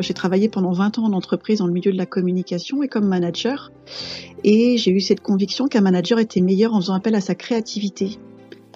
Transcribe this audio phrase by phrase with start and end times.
[0.00, 3.06] j'ai travaillé pendant 20 ans en entreprise dans le milieu de la communication et comme
[3.06, 3.72] manager.
[4.44, 8.18] Et j'ai eu cette conviction qu'un manager était meilleur en faisant appel à sa créativité.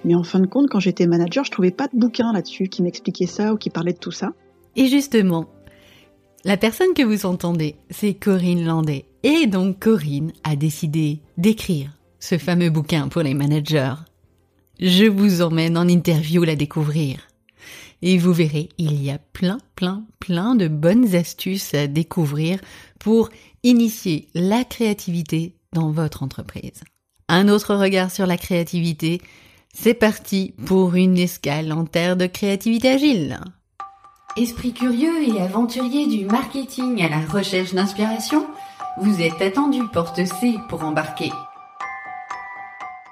[0.04, 2.82] Mais en fin de compte, quand j'étais manager, je trouvais pas de bouquin là-dessus qui
[2.82, 4.32] m'expliquait ça ou qui parlait de tout ça.
[4.74, 5.46] Et justement,
[6.45, 9.04] la personne que vous entendez, c'est Corinne Landais.
[9.23, 13.95] Et donc Corinne a décidé d'écrire ce fameux bouquin pour les managers.
[14.81, 17.29] Je vous emmène en interview la découvrir.
[18.02, 22.59] Et vous verrez, il y a plein, plein, plein de bonnes astuces à découvrir
[22.98, 23.30] pour
[23.62, 26.83] initier la créativité dans votre entreprise.
[27.29, 29.23] Un autre regard sur la créativité,
[29.73, 33.41] c'est parti pour une escale en terre de créativité agile.
[34.37, 38.46] Esprit curieux et aventurier du marketing à la recherche d'inspiration,
[39.01, 41.30] vous êtes attendu porte C pour embarquer.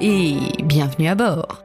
[0.00, 1.62] et bienvenue à bord.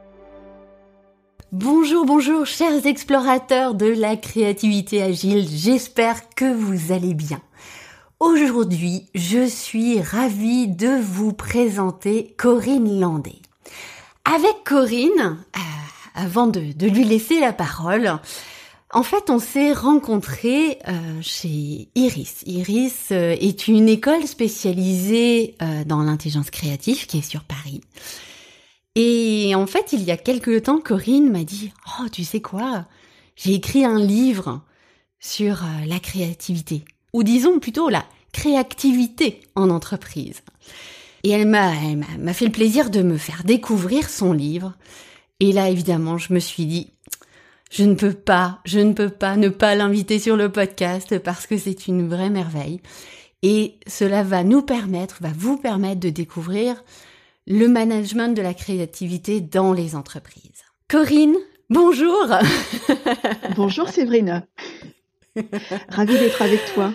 [1.52, 7.40] Bonjour, bonjour, chers explorateurs de la créativité agile, j'espère que vous allez bien.
[8.20, 13.40] Aujourd'hui, je suis ravie de vous présenter Corinne Landais.
[14.24, 15.60] Avec Corinne, euh,
[16.14, 18.18] avant de, lui laisser la parole,
[18.92, 20.92] en fait, on s'est rencontrés euh,
[21.22, 22.42] chez Iris.
[22.44, 25.54] Iris euh, est une école spécialisée
[25.86, 27.80] dans l'intelligence créative qui est sur Paris.
[28.96, 32.86] Et en fait, il y a quelques temps, Corinne m'a dit "Oh, tu sais quoi?
[33.36, 34.62] J'ai écrit un livre
[35.20, 36.84] sur la créativité."
[37.16, 40.42] ou disons plutôt la créativité en entreprise.
[41.22, 41.72] Et elle m'a,
[42.18, 44.74] m'a fait le plaisir de me faire découvrir son livre.
[45.40, 46.92] Et là, évidemment, je me suis dit,
[47.70, 51.46] je ne peux pas, je ne peux pas ne pas l'inviter sur le podcast parce
[51.46, 52.82] que c'est une vraie merveille.
[53.42, 56.84] Et cela va nous permettre, va vous permettre de découvrir
[57.46, 60.64] le management de la créativité dans les entreprises.
[60.88, 61.36] Corinne,
[61.70, 62.26] bonjour.
[63.56, 64.44] bonjour Séverine.
[65.88, 66.92] Ravie d'être avec toi.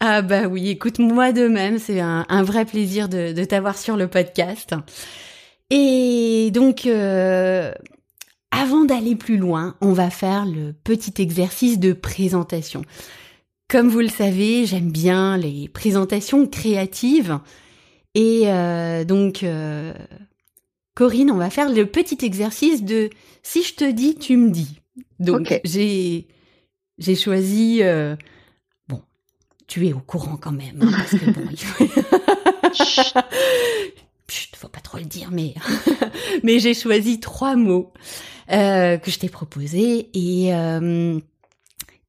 [0.00, 4.08] Ah bah oui, écoute, moi de même, c'est un, vrai plaisir de, t'avoir sur le
[4.08, 4.74] podcast.
[5.70, 7.72] Et donc, euh,
[8.50, 12.82] avant d'aller plus loin, on va faire le petit exercice de présentation.
[13.68, 17.38] Comme vous le savez, j'aime bien les présentations créatives.
[18.14, 19.94] Et euh, donc, euh,
[20.94, 23.10] Corinne, on va faire le petit exercice de
[23.42, 24.80] si je te dis, tu me dis.
[25.18, 26.26] Donc, j'ai
[26.98, 27.82] j'ai choisi.
[27.82, 28.16] Euh,
[28.88, 29.02] bon,
[29.66, 31.84] tu es au courant quand même, hein, parce que bon, il faut...
[34.32, 35.54] Chut, faut pas trop le dire, mais
[36.42, 37.92] mais j'ai choisi trois mots
[38.50, 41.20] euh, que je t'ai proposés et euh,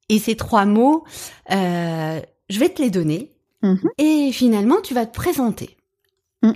[0.08, 1.04] et ces trois mots,
[1.52, 3.32] euh, je vais te les donner
[3.62, 3.90] mm-hmm.
[3.98, 5.76] et finalement tu vas te présenter
[6.44, 6.54] mm.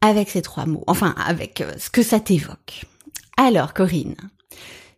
[0.00, 2.84] avec ces trois mots, enfin avec euh, ce que ça t'évoque.
[3.36, 4.16] Alors Corinne,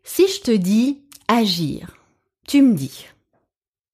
[0.05, 1.97] si je te dis agir,
[2.47, 3.07] tu me dis?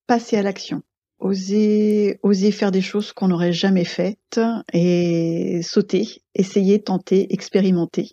[0.07, 0.83] Passer à l'action.
[1.19, 4.41] Oser, oser faire des choses qu'on n'aurait jamais faites
[4.73, 8.11] et sauter, essayer, tenter, expérimenter.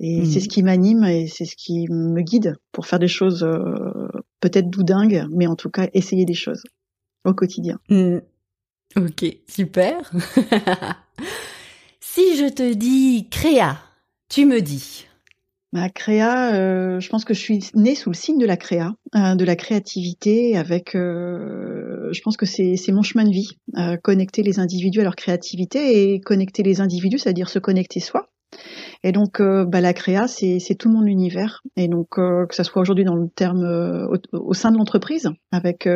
[0.00, 3.44] Et c'est ce qui m'anime et c'est ce qui me guide pour faire des choses
[3.44, 4.08] euh,
[4.40, 6.62] peut-être doudingues, mais en tout cas essayer des choses
[7.24, 7.78] au quotidien.
[7.88, 8.18] Hmm.
[8.96, 10.12] Ok, super.
[12.00, 13.78] si je te dis créa,
[14.28, 15.06] tu me dis.
[15.74, 18.94] Ma créa, euh, je pense que je suis née sous le signe de la créa,
[19.16, 20.56] euh, de la créativité.
[20.56, 23.58] Avec, euh, je pense que c'est mon chemin de vie,
[24.04, 28.28] connecter les individus à leur créativité et connecter les individus, c'est-à-dire se connecter soi.
[29.04, 31.62] Et donc, bah, la créa, c'est tout mon univers.
[31.76, 33.62] Et donc, que ça soit aujourd'hui dans le terme
[34.32, 35.86] au, sein de l'entreprise, avec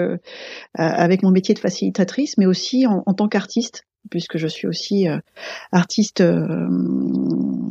[0.75, 5.07] avec mon métier de facilitatrice, mais aussi en, en tant qu'artiste, puisque je suis aussi
[5.73, 6.23] artiste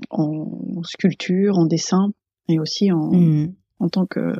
[0.09, 2.11] en sculpture, en dessin
[2.49, 3.53] et aussi en, hmm.
[3.79, 4.33] en tant que,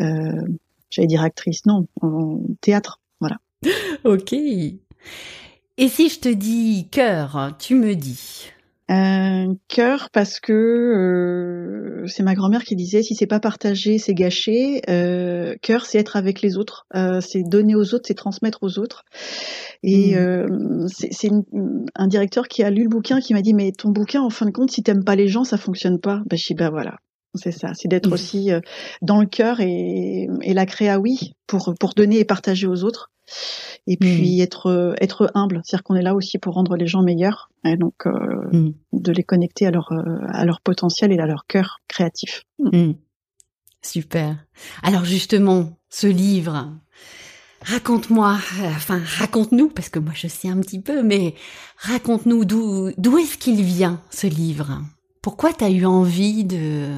[0.00, 0.42] euh,
[0.90, 3.38] j'allais dire actrice, non, en théâtre, voilà.
[4.04, 4.32] ok.
[4.32, 8.50] Et si je te dis cœur, tu me dis?
[8.90, 14.14] Euh, cœur parce que euh, c'est ma grand-mère qui disait si c'est pas partagé c'est
[14.14, 14.82] gâché.
[14.88, 16.86] Euh, cœur c'est être avec les autres.
[16.94, 19.04] Euh, c'est donner aux autres c'est transmettre aux autres.
[19.82, 20.88] Et mmh.
[20.88, 21.30] c'est
[21.94, 24.46] un directeur qui a lu le bouquin qui m'a dit mais ton bouquin en fin
[24.46, 26.22] de compte si t'aimes pas les gens ça fonctionne pas.
[26.26, 26.96] Bah je dis bah voilà
[27.34, 28.50] C'est ça, c'est d'être aussi
[29.02, 33.10] dans le cœur et, et la créa, oui, pour, pour donner et partager aux autres.
[33.86, 37.50] Et puis être être humble, c'est-à-dire qu'on est là aussi pour rendre les gens meilleurs,
[37.64, 37.94] et donc
[38.92, 39.92] de les connecter à leur
[40.28, 42.42] à leur potentiel et à leur cœur créatif.
[43.82, 44.36] Super.
[44.82, 46.72] Alors justement, ce livre,
[47.62, 51.34] raconte-moi, enfin raconte-nous, parce que moi je sais un petit peu, mais
[51.78, 54.82] raconte-nous d'où d'où est-ce qu'il vient ce livre?
[55.22, 56.88] Pourquoi tu as eu envie de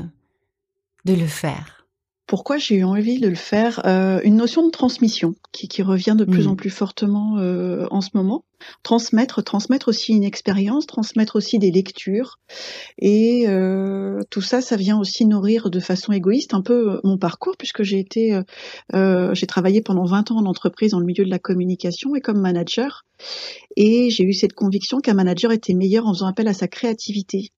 [1.04, 1.82] de le faire
[2.32, 6.14] pourquoi j'ai eu envie de le faire euh, Une notion de transmission qui, qui revient
[6.16, 6.56] de plus en mm.
[6.56, 8.46] plus fortement euh, en ce moment.
[8.82, 12.38] Transmettre, transmettre aussi une expérience, transmettre aussi des lectures.
[12.99, 17.58] Et euh, tout ça, ça vient aussi nourrir de façon égoïste un peu mon parcours,
[17.58, 18.40] puisque j'ai été,
[18.94, 22.40] j'ai travaillé pendant 20 ans en entreprise dans le milieu de la communication et comme
[22.40, 23.05] manager.
[23.76, 27.50] Et j'ai eu cette conviction qu'un manager était meilleur en faisant appel à sa créativité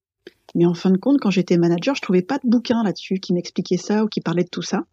[0.55, 3.33] mais en fin de compte, quand j'étais manager, je trouvais pas de bouquin là-dessus qui
[3.33, 4.85] m'expliquait ça ou qui parlait de tout ça.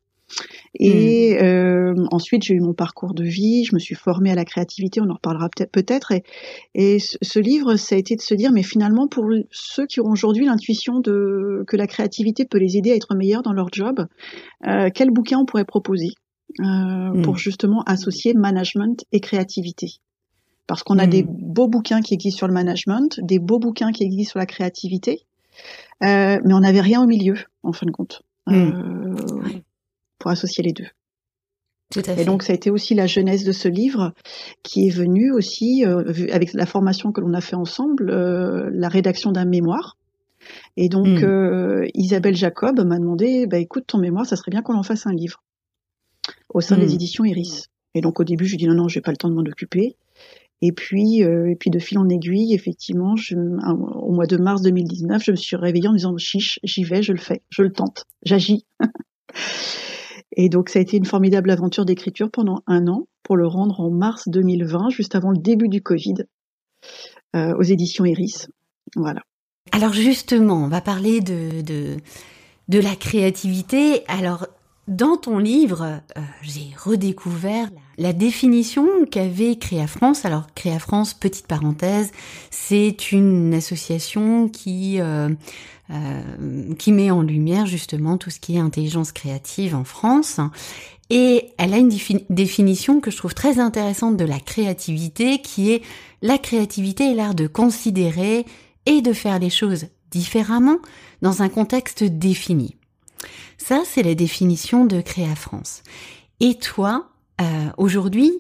[0.79, 1.43] Et hmm.
[1.43, 5.01] euh, ensuite, j'ai eu mon parcours de vie, je me suis formée à la créativité,
[5.01, 6.11] on en reparlera peut-être.
[6.11, 6.23] Et,
[6.73, 10.09] et ce livre, ça a été de se dire, mais finalement, pour ceux qui ont
[10.09, 14.05] aujourd'hui l'intuition de que la créativité peut les aider à être meilleurs dans leur job,
[14.67, 16.09] euh, quel bouquin on pourrait proposer
[16.59, 17.21] euh, hmm.
[17.21, 19.87] pour justement associer management et créativité?
[20.67, 21.35] Parce qu'on a des hmm.
[21.41, 25.25] beaux bouquins qui existent sur le management, des beaux bouquins qui existent sur la créativité,
[26.03, 28.55] euh, mais on n'avait rien au milieu, en fin de compte, hmm.
[28.55, 29.59] euh,
[30.17, 30.87] pour associer les deux.
[31.91, 32.21] Tout à fait.
[32.21, 34.13] Et donc ça a été aussi la genèse de ce livre
[34.63, 39.31] qui est venu aussi euh, avec la formation que l'on a fait ensemble, la rédaction
[39.31, 39.97] d'un mémoire.
[40.77, 41.85] Et donc hmm.
[41.93, 45.13] Isabelle Jacob m'a demandé, bah écoute ton mémoire, ça serait bien qu'on en fasse un
[45.13, 45.43] livre
[46.49, 46.95] au sein des hmm.
[46.95, 47.67] éditions Iris.
[47.93, 49.41] Et donc au début je lui dis non non j'ai pas le temps de m'en
[49.41, 49.97] occuper.
[50.61, 53.15] Et puis, euh, et puis de fil en aiguille, effectivement,
[53.95, 57.01] au mois de mars 2019, je me suis réveillée en me disant chiche, j'y vais,
[57.01, 58.65] je le fais, je le tente, j'agis.
[60.37, 63.79] et donc ça a été une formidable aventure d'écriture pendant un an pour le rendre
[63.79, 66.25] en mars 2020, juste avant le début du Covid,
[67.35, 68.47] euh, aux éditions Iris.
[68.95, 69.21] Voilà.
[69.71, 71.97] Alors justement, on va parler de, de,
[72.67, 74.03] de la créativité.
[74.07, 74.45] Alors
[74.87, 77.81] dans ton livre, euh, j'ai redécouvert la
[78.13, 80.25] définition qu'avait Créa France.
[80.25, 82.12] Alors Créa France, petite parenthèse,
[82.50, 85.30] c'est une association qui euh,
[85.92, 90.39] euh, qui met en lumière justement tout ce qui est intelligence créative en France.
[91.09, 91.92] Et elle a une
[92.30, 95.81] définition que je trouve très intéressante de la créativité, qui est
[96.21, 98.45] la créativité est l'art de considérer
[98.86, 100.77] et de faire les choses différemment
[101.21, 102.77] dans un contexte défini.
[103.57, 105.83] Ça, c'est la définition de Créa France.
[106.39, 107.10] Et toi,
[107.41, 108.31] euh, aujourd'hui,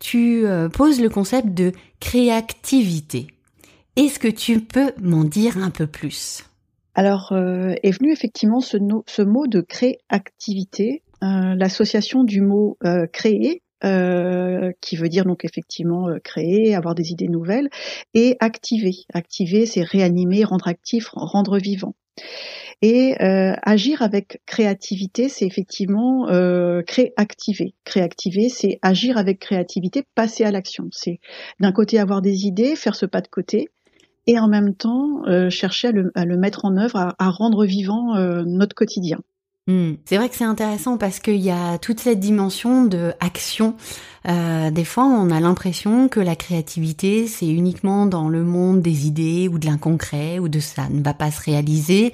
[0.00, 3.26] tu euh, poses le concept de créativité.
[3.96, 6.44] Est-ce que tu peux m'en dire un peu plus?
[6.94, 8.76] Alors, euh, est venu effectivement ce,
[9.06, 12.78] ce, mot de créativité, l'association du mot
[13.12, 13.62] créer
[14.80, 17.68] qui veut dire donc effectivement créer, avoir des idées nouvelles,
[18.14, 18.94] et activer.
[19.12, 21.94] Activer, c'est réanimer, rendre actif, rendre vivant.
[22.82, 27.74] Et euh, agir avec créativité, c'est effectivement euh, créactiver.
[27.84, 30.88] Créactiver, c'est agir avec créativité, passer à l'action.
[30.92, 31.20] C'est
[31.60, 33.68] d'un côté avoir des idées, faire ce pas de côté,
[34.26, 38.16] et en même temps euh, chercher à le, mettre en œuvre, à, à rendre vivant
[38.16, 39.18] euh, notre quotidien.
[39.68, 39.94] Hmm.
[40.04, 43.74] C'est vrai que c'est intéressant parce qu'il y a toute cette dimension de action.
[44.28, 49.08] Euh, des fois, on a l'impression que la créativité, c'est uniquement dans le monde des
[49.08, 52.12] idées ou de l'inconcret ou de ça ne va pas se réaliser.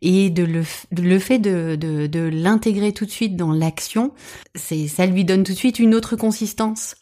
[0.00, 0.62] Et de le,
[0.96, 4.12] le fait de, de, de l'intégrer tout de suite dans l'action,
[4.54, 6.96] c'est ça lui donne tout de suite une autre consistance.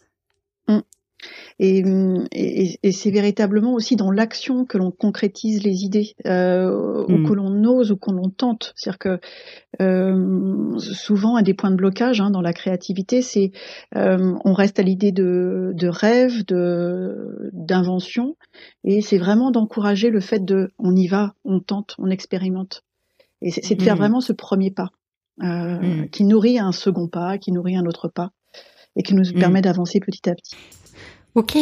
[1.59, 1.85] Et,
[2.33, 7.29] et, c'est véritablement aussi dans l'action que l'on concrétise les idées, euh, ou hmm.
[7.29, 8.73] que l'on ose ou qu'on l'on tente.
[8.77, 9.21] C'est-à-dire que
[9.81, 13.53] euh, souvent, un des points de blocage hein, dans la créativité, c'est
[13.97, 18.37] euh, on reste à l'idée de, de rêve, de d'invention,
[18.85, 22.83] et c'est vraiment d'encourager le fait de on y va, on tente, on expérimente.
[23.41, 23.99] Et c'est de faire hmm.
[23.99, 24.91] vraiment ce premier pas
[25.39, 26.07] hmm.
[26.11, 28.31] qui nourrit un second pas, qui nourrit un autre pas,
[28.97, 30.57] et qui nous permet d'avancer petit à petit.
[31.35, 31.57] Ok.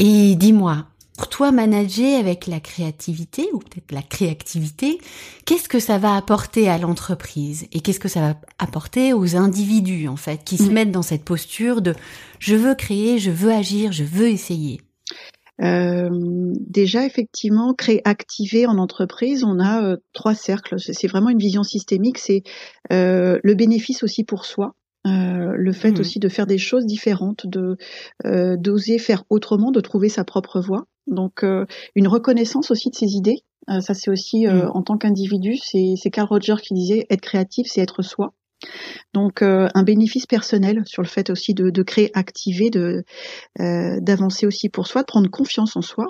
[0.00, 0.86] Et dis-moi,
[1.16, 4.98] pour toi, manager avec la créativité, ou peut-être la créativité,
[5.44, 7.66] qu'est-ce que ça va apporter à l'entreprise?
[7.72, 11.24] Et qu'est-ce que ça va apporter aux individus, en fait, qui se mettent dans cette
[11.24, 11.94] posture de
[12.38, 14.80] je veux créer, je veux agir, je veux essayer
[15.60, 16.08] euh,
[16.60, 20.78] déjà, effectivement, créer, activer en entreprise, on a euh, trois cercles.
[20.78, 22.18] C'est vraiment une vision systémique.
[22.18, 22.42] C'est
[22.92, 24.74] euh, le bénéfice aussi pour soi.
[25.08, 26.00] Euh, le fait mmh.
[26.00, 27.76] aussi de faire des choses différentes, de
[28.26, 30.86] euh, d'oser faire autrement, de trouver sa propre voie.
[31.06, 33.42] Donc euh, une reconnaissance aussi de ses idées,
[33.80, 34.70] ça, c'est aussi mm.
[34.72, 38.32] en tant qu'individu, c'est Carl Rogers qui disait être créatif, c'est être soi.
[39.12, 43.04] Donc un bénéfice personnel sur le fait aussi de, de créer, activer, de
[43.58, 46.06] d'avancer aussi pour soi, de prendre confiance en soi.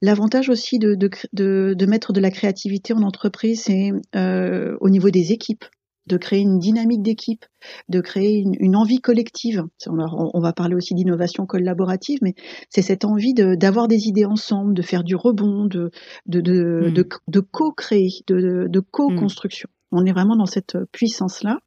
[0.00, 5.10] L'avantage aussi de, de, de, mettre de la créativité en entreprise, c'est euh, au niveau
[5.10, 5.64] des équipes
[6.08, 7.44] de créer une dynamique d'équipe,
[7.88, 9.64] de créer une, envie collective.
[9.86, 12.34] On, va parler aussi d'innovation collaborative, mais
[12.70, 15.90] c'est cette envie d'avoir des idées ensemble, de faire du rebond, de,
[16.26, 17.04] de, de, mm.
[17.28, 19.68] de co-créer, de, co-construction.
[19.92, 21.58] On est vraiment dans cette puissance-là.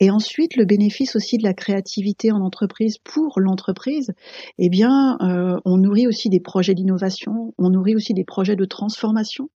[0.00, 4.12] Et ensuite, le bénéfice aussi de la créativité en entreprise pour l'entreprise,
[4.58, 8.64] eh bien, euh, on nourrit aussi des projets d'innovation, on nourrit aussi des projets de
[8.64, 9.48] transformation.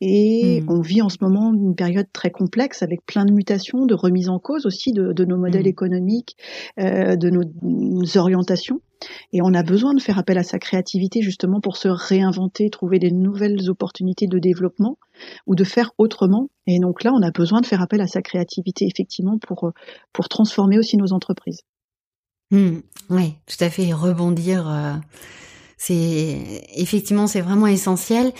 [0.00, 0.70] Et hmm.
[0.70, 4.28] on vit en ce moment une période très complexe avec plein de mutations, de remise
[4.28, 5.68] en cause aussi de, nos modèles hmm.
[5.68, 6.36] économiques,
[6.78, 8.80] euh, de nos, orientations.
[9.32, 12.98] Et on a besoin de faire appel à sa créativité justement pour se réinventer, trouver
[12.98, 14.98] des nouvelles opportunités de développement
[15.46, 16.48] ou de faire autrement.
[16.66, 19.72] Et donc là, on a besoin de faire appel à sa créativité effectivement pour,
[20.12, 21.60] pour transformer aussi nos entreprises.
[22.50, 22.78] Hmm.
[23.10, 23.92] oui, tout à fait.
[23.92, 24.68] Rebondir.
[24.68, 24.94] Euh,
[25.76, 28.32] c'est effectivement c'est vraiment essentiel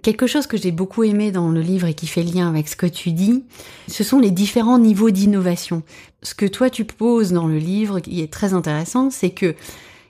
[0.00, 2.76] Quelque chose que j'ai beaucoup aimé dans le livre et qui fait lien avec ce
[2.76, 3.44] que tu dis,
[3.88, 5.82] ce sont les différents niveaux d'innovation.
[6.22, 9.54] Ce que toi tu poses dans le livre, qui est très intéressant, c'est que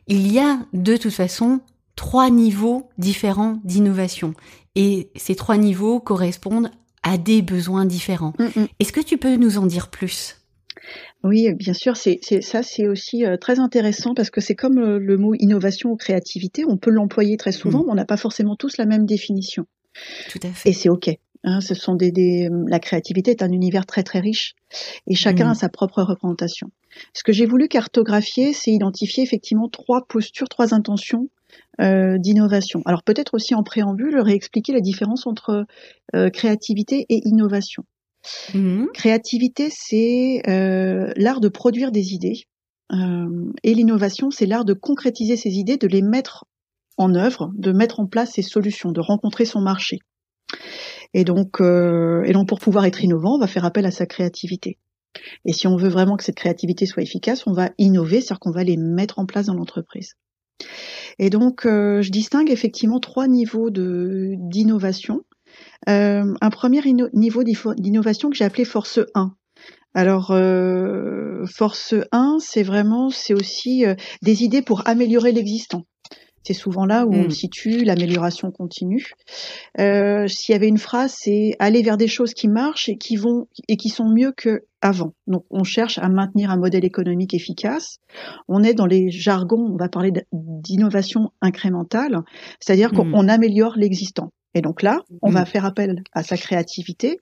[0.07, 1.61] il y a de toute façon
[1.97, 4.35] trois niveaux différents d'innovation.
[4.77, 6.71] Et ces trois niveaux correspondent
[7.03, 8.35] à des besoins différents.
[8.39, 8.67] Mm, mm.
[8.79, 10.37] Est-ce que tu peux nous en dire plus?
[11.25, 14.99] Oui, bien sûr, c'est ça, c'est aussi euh, très intéressant parce que c'est comme euh,
[14.99, 17.87] le mot innovation ou créativité, on peut l'employer très souvent, mm.
[17.87, 19.67] mais on n'a pas forcément tous la même définition.
[20.31, 20.71] Tout à fait.
[20.71, 21.11] Et c'est ok.
[21.45, 24.55] Hein, ce sont des, des, la créativité est un univers très très riche
[25.09, 25.51] et chacun mm.
[25.51, 26.71] a sa propre représentation.
[27.15, 31.29] Ce que j'ai voulu cartographier, c'est identifier effectivement trois postures, trois intentions
[31.81, 32.83] euh, d'innovation.
[32.85, 35.67] Alors peut-être aussi en préambule réexpliquer la différence entre
[36.15, 37.85] euh, créativité et innovation.
[38.55, 38.87] Mmh.
[38.95, 42.45] Créativité, c'est euh, l'art de produire des idées.
[42.93, 46.45] Euh, et l'innovation, c'est l'art de concrétiser ces idées, de les mettre
[46.99, 49.99] en œuvre, de mettre en place ses solutions, de rencontrer son marché.
[51.15, 54.07] Et donc, euh, et donc pour pouvoir être innovant, on va faire appel à sa
[54.07, 54.79] créativité.
[55.45, 58.51] Et si on veut vraiment que cette créativité soit efficace, on va innover, c'est-à-dire qu'on
[58.51, 60.15] va les mettre en place dans l'entreprise.
[61.19, 65.23] Et donc, je distingue effectivement trois niveaux d'innovation.
[65.89, 66.81] Euh, un premier
[67.13, 69.35] niveau d'innovation que j'ai appelé Force 1.
[69.95, 75.85] Alors, euh, Force 1, c'est vraiment, c'est aussi euh, des idées pour améliorer l'existant.
[76.45, 77.31] C'est souvent là où on hmm.
[77.31, 79.13] situe l'amélioration continue.
[79.79, 83.15] Euh, S'il y avait une phrase, c'est aller vers des choses qui marchent et qui
[83.15, 85.13] vont et qui sont mieux que avant.
[85.29, 87.99] Donc, on cherche à maintenir un modèle économique efficace.
[88.49, 92.19] On est dans les jargons, on va parler d'innovation incrémentale,
[92.59, 93.13] c'est-à-dire hmm.
[93.13, 94.33] qu'on améliore l'existant.
[94.55, 95.47] Et donc là, on va mm.
[95.47, 97.19] faire appel à sa créativité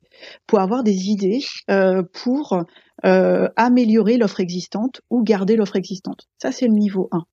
[0.47, 2.63] pour avoir des idées euh, pour
[3.05, 6.27] euh, améliorer l'offre existante ou garder l'offre existante.
[6.41, 7.25] Ça, c'est le niveau 1.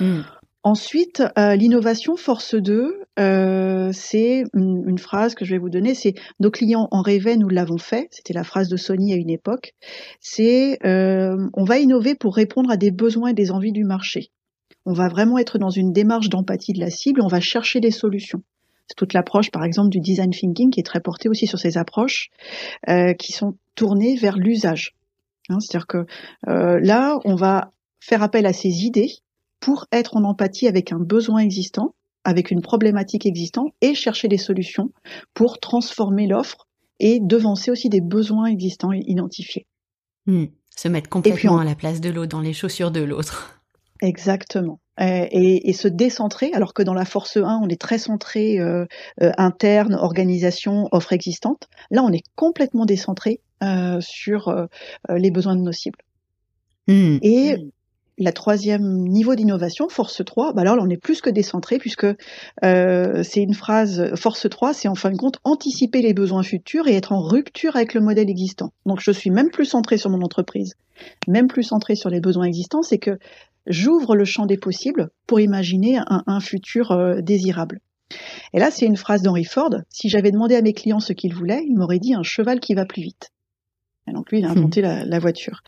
[0.00, 0.22] Mm.
[0.62, 3.04] Ensuite, euh, l'innovation force 2,
[3.92, 7.78] c'est une, phrase que je vais vous donner, c'est nos clients en rêvaient, nous l'avons
[7.78, 8.08] fait.
[8.10, 9.72] C'était la phrase de Sony à une époque.
[10.20, 14.30] C'est on va innover pour répondre à des besoins et des envies du marché.
[14.84, 17.22] On va vraiment être dans une démarche d'empathie de la cible.
[17.22, 18.42] On va chercher des solutions.
[18.90, 21.78] C'est toute l'approche, par exemple, du design thinking qui est très portée aussi sur ces
[21.78, 22.28] approches
[22.88, 24.96] euh, qui sont tournées vers l'usage.
[25.48, 26.06] Hein, C'est-à-dire que
[26.48, 27.70] euh, là, on va
[28.00, 29.12] faire appel à ces idées
[29.60, 31.94] pour être en empathie avec un besoin existant,
[32.24, 34.90] avec une problématique existante, et chercher des solutions
[35.34, 36.66] pour transformer l'offre
[36.98, 39.68] et devancer aussi des besoins existants identifiés.
[40.26, 40.46] Hmm.
[40.76, 43.59] Se mettre complètement à la place de l'autre, dans les chaussures de l'autre.
[44.02, 44.80] Exactement.
[45.00, 48.58] Euh, et, et, se décentrer, alors que dans la force 1, on est très centré
[48.58, 48.84] euh,
[49.22, 51.68] euh, interne, organisation, offre existante.
[51.90, 54.66] Là, on est complètement décentré euh, sur euh,
[55.08, 56.00] les besoins de nos cibles.
[56.86, 57.18] Mmh.
[57.22, 57.56] Et
[58.18, 62.06] la troisième niveau d'innovation, force 3, bah alors là, on est plus que décentré puisque
[62.62, 66.94] c'est une phrase, force 3, c'est en fin de compte anticiper les besoins futurs et
[66.94, 68.72] être en rupture avec le modèle existant.
[68.84, 70.74] Donc je suis même plus centré sur mon entreprise,
[71.28, 73.18] même plus centré sur les besoins existants, c'est que
[73.70, 77.80] j'ouvre le champ des possibles pour imaginer un, futur euh, désirable.
[78.52, 79.74] Et là, c'est une phrase d'Henry Ford.
[79.88, 82.74] Si j'avais demandé à mes clients ce qu'ils voulaient, ils m'auraient dit un cheval qui
[82.74, 83.30] va plus vite.
[84.08, 85.04] Et donc lui, il a inventé hmm.
[85.06, 85.62] la, voiture.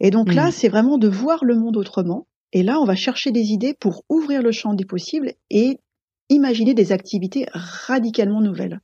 [0.00, 0.52] Et donc là, hmm.
[0.52, 2.26] c'est vraiment de voir le monde autrement.
[2.52, 5.78] Et là, on va chercher des idées pour ouvrir le champ des possibles et
[6.28, 8.80] imaginer des activités radicalement nouvelles.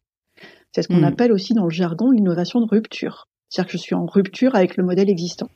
[0.73, 1.05] C'est ce qu'on hmm.
[1.05, 3.29] appelle aussi dans le jargon l'innovation de rupture.
[3.49, 5.49] C'est-à-dire que je suis en rupture avec le modèle existant.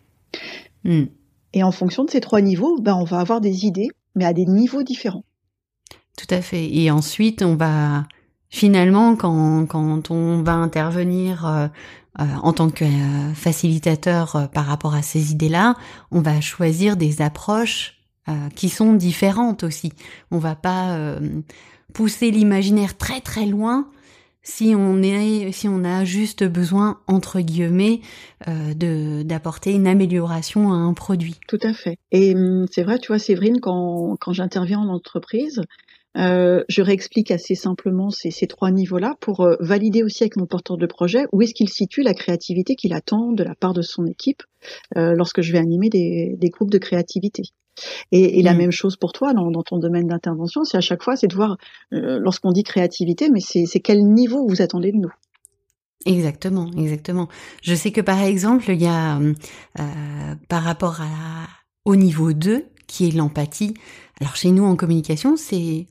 [1.56, 4.32] Et en fonction de ces trois niveaux, ben, on va avoir des idées, mais à
[4.32, 5.25] des niveaux différents.
[6.16, 6.72] Tout à fait.
[6.72, 8.04] Et ensuite, on va
[8.48, 11.66] Finalement, quand, quand on va intervenir euh,
[12.20, 15.75] euh, en tant que euh, facilitateur par rapport à ces idées-là,
[16.10, 17.92] on va choisir des approches
[18.56, 19.92] qui sont différentes aussi.
[20.32, 20.98] On va pas
[21.92, 23.86] pousser l'imaginaire très très loin
[24.46, 28.00] si on est si on a juste besoin entre guillemets
[28.46, 31.36] de d'apporter une amélioration à un produit.
[31.48, 31.98] Tout à fait.
[32.12, 35.62] Et hum, c'est vrai, tu vois, Séverine, quand quand j'interviens en entreprise,
[36.16, 40.46] euh, je réexplique assez simplement ces, ces trois niveaux-là pour euh, valider aussi avec mon
[40.46, 43.82] porteur de projet où est-ce qu'il situe la créativité qu'il attend de la part de
[43.82, 44.42] son équipe
[44.96, 47.42] euh, lorsque je vais animer des, des groupes de créativité.
[48.12, 48.59] Et, et la mm.
[48.59, 51.35] même chose pour toi dans, dans ton domaine d'intervention, c'est à chaque fois, c'est de
[51.35, 51.56] voir
[51.92, 55.12] euh, lorsqu'on dit créativité, mais c'est quel niveau vous attendez de nous.
[56.04, 57.28] Exactement, exactement.
[57.62, 59.18] Je sais que par exemple, il y a
[60.49, 61.49] par rapport à
[61.85, 63.75] au niveau 2, qui est l'empathie.
[64.21, 65.87] Alors chez nous en communication, c'est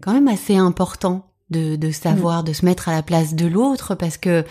[0.00, 2.46] quand même assez important de, de savoir, mm.
[2.46, 4.44] de se mettre à la place de l'autre parce que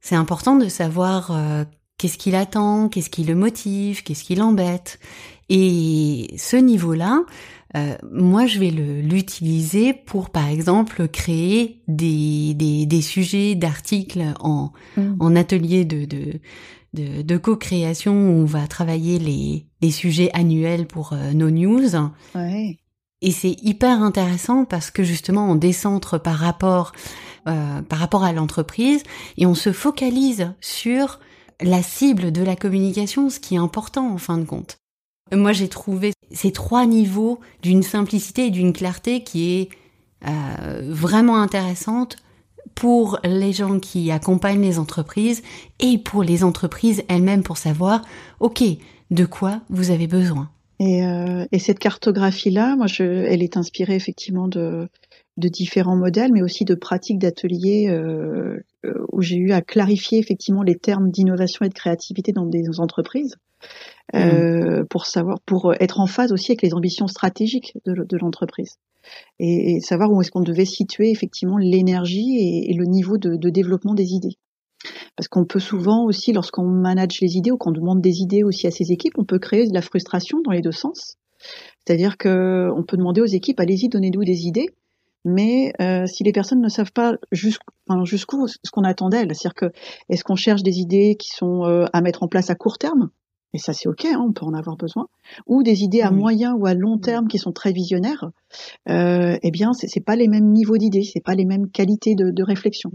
[0.00, 1.64] c'est important de savoir euh,
[1.98, 4.98] qu'est-ce qu'il attend, qu'est-ce qui le motive, qu'est-ce qui l'embête.
[5.48, 7.22] Et ce niveau-là,
[7.76, 14.72] euh, moi, je vais l'utiliser pour, par exemple, créer des, des, des sujets d'articles en,
[14.96, 15.16] mm.
[15.20, 16.40] en atelier de, de,
[16.94, 21.94] de, de co-création où on va travailler les, les sujets annuels pour euh, nos news.
[22.34, 22.78] Ouais.
[23.22, 26.92] Et c'est hyper intéressant parce que justement on décentre par rapport
[27.48, 29.02] euh, par rapport à l'entreprise
[29.36, 31.20] et on se focalise sur
[31.60, 34.78] la cible de la communication, ce qui est important en fin de compte.
[35.32, 39.68] Moi j'ai trouvé ces trois niveaux d'une simplicité et d'une clarté qui est
[40.26, 42.16] euh, vraiment intéressante
[42.74, 45.42] pour les gens qui accompagnent les entreprises
[45.80, 48.02] et pour les entreprises elles-mêmes pour savoir,
[48.40, 48.62] ok,
[49.10, 50.50] de quoi vous avez besoin.
[50.78, 54.88] Et, euh, et cette cartographie-là, moi, je, elle est inspirée effectivement de,
[55.38, 60.18] de différents modèles, mais aussi de pratiques d'ateliers euh, euh, où j'ai eu à clarifier
[60.18, 63.36] effectivement les termes d'innovation et de créativité dans des entreprises.
[64.14, 64.86] Euh, mmh.
[64.86, 68.76] pour savoir, pour être en phase aussi avec les ambitions stratégiques de, l'entreprise
[69.40, 74.12] et, savoir où est-ce qu'on devait situer effectivement l'énergie et, le niveau de, développement des
[74.12, 74.36] idées.
[75.16, 78.66] Parce qu'on peut souvent aussi, lorsqu'on manage les idées ou qu'on demande des idées aussi
[78.66, 81.16] à ses équipes, on peut créer de la frustration dans les deux sens.
[81.84, 84.68] C'est-à-dire qu'on peut demander aux équipes, allez-y, donnez-nous des idées,
[85.24, 89.72] mais euh, si les personnes ne savent pas jusqu'où ce qu'on attendait, c'est-à-dire que
[90.08, 93.10] est-ce qu'on cherche des idées qui sont euh, à mettre en place à court terme,
[93.56, 95.08] et ça c'est ok, hein, on peut en avoir besoin,
[95.46, 98.30] ou des idées à moyen ou à long terme qui sont très visionnaires,
[98.88, 102.30] euh, eh bien c'est pas les mêmes niveaux d'idées, c'est pas les mêmes qualités de,
[102.30, 102.92] de réflexion.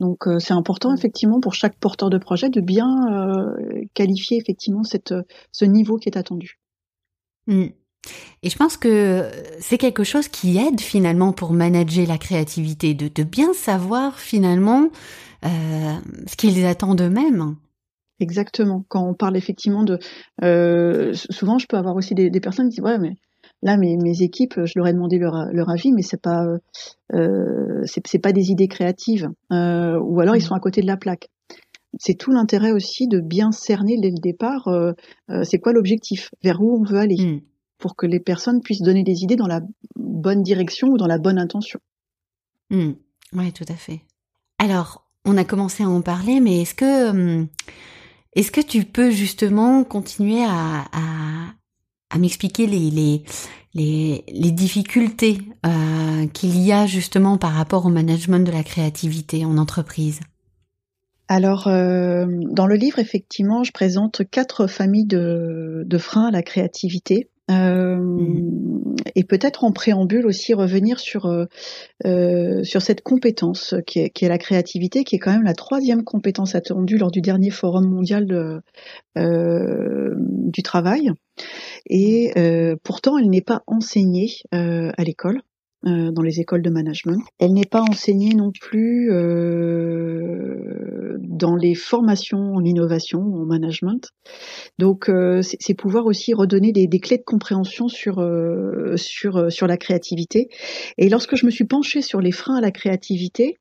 [0.00, 4.84] Donc euh, c'est important effectivement pour chaque porteur de projet de bien euh, qualifier effectivement
[4.84, 5.14] cette,
[5.50, 6.60] ce niveau qui est attendu.
[7.46, 7.68] Mmh.
[8.42, 13.08] Et je pense que c'est quelque chose qui aide finalement pour manager la créativité, de,
[13.08, 14.90] de bien savoir finalement
[15.46, 15.48] euh,
[16.26, 17.56] ce qu'ils attendent d'eux-mêmes.
[18.20, 18.84] Exactement.
[18.88, 19.98] Quand on parle effectivement de,
[20.42, 23.16] euh, souvent je peux avoir aussi des, des personnes qui disent ouais mais
[23.62, 26.44] Là, mes, mes équipes, je leur ai demandé leur, leur avis, mais c'est pas
[27.14, 30.48] euh, c'est pas des idées créatives, euh, ou alors ils mmh.
[30.48, 31.30] sont à côté de la plaque.
[31.98, 34.68] C'est tout l'intérêt aussi de bien cerner dès le départ,
[35.44, 37.40] c'est quoi l'objectif, vers où on veut aller, mmh.
[37.78, 39.62] pour que les personnes puissent donner des idées dans la
[39.96, 41.80] bonne direction ou dans la bonne intention.
[42.68, 42.92] Mmh.
[43.32, 44.00] Oui, tout à fait.
[44.58, 47.48] Alors, on a commencé à en parler, mais est-ce que hum,
[48.34, 50.84] est-ce que tu peux justement continuer à,
[52.18, 53.24] m'expliquer les,
[54.52, 60.20] difficultés euh, qu'il y a justement par rapport au management de la créativité en entreprise?
[61.26, 67.30] Alors, euh, dans le livre, effectivement, je présente quatre familles de freins à la créativité.
[67.50, 67.98] Euh.
[69.14, 71.44] Et peut-être en préambule aussi revenir sur euh,
[72.06, 75.54] euh, sur cette compétence qui est, qui est, la créativité, qui est quand même la
[75.54, 78.60] troisième compétence attendue lors du dernier forum mondial de,
[79.18, 81.10] euh, du travail.
[81.86, 85.42] Et euh, pourtant, elle n'est pas enseignée à l'école.
[85.84, 87.22] Dans les écoles de management.
[87.38, 89.10] Elle n'est pas enseignée non plus
[91.34, 94.10] dans les formations en innovation, en management.
[94.78, 99.66] Donc, euh, c'est pouvoir aussi redonner des, clés de compréhension sur euh, sur euh, sur
[99.66, 100.48] la créativité.
[100.98, 103.56] Et lorsque je me suis penchée sur les freins à la créativité,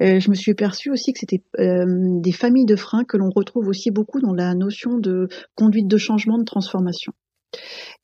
[0.00, 3.90] je me suis aperçue aussi que c'était des familles de freins que l'on retrouve aussi
[3.90, 7.12] beaucoup dans la notion de conduite de changement, de transformation.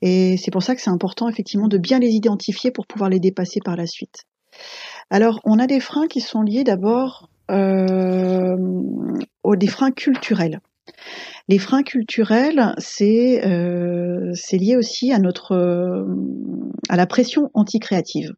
[0.02, 3.20] Et c'est pour ça que c'est important effectivement de bien les identifier pour pouvoir les
[3.20, 4.24] dépasser par la suite.
[5.10, 8.56] Alors, on a des freins qui sont liés d'abord euh,
[9.42, 10.60] aux, des freins culturels.
[11.48, 16.04] Les freins culturels, c'est euh, lié aussi à notre euh,
[16.88, 18.32] à la pression anti-créative.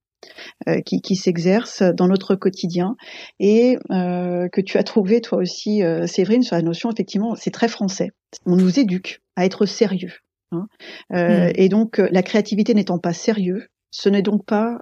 [0.85, 2.97] qui, qui s'exerce dans notre quotidien
[3.39, 8.11] et que tu as trouvé toi aussi, Séverine, sur la notion, effectivement, c'est très français.
[8.45, 10.15] On nous éduque à être sérieux.
[10.53, 10.67] Hein.
[11.11, 11.53] Mm.
[11.55, 14.79] Et donc, la créativité n'étant pas sérieux, ce n'est donc pas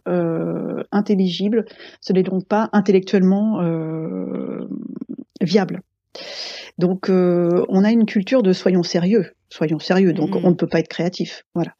[0.92, 1.64] intelligible,
[2.00, 3.60] ce n'est donc pas intellectuellement
[5.40, 5.82] viable.
[6.78, 10.12] Donc, euh, on a une culture de soyons sérieux, soyons sérieux.
[10.12, 10.44] Donc, mm.
[10.44, 11.74] on ne peut pas être créatif, voilà.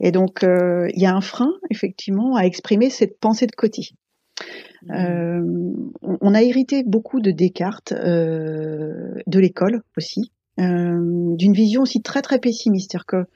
[0.00, 3.90] Et donc, euh, il y a un frein effectivement à exprimer cette pensée de côté.
[4.82, 4.92] Mm.
[4.92, 12.38] Euh, on a hérité beaucoup de Descartes, de l'école aussi, d'une vision aussi très très
[12.38, 13.26] pessimiste, c'est-à-dire que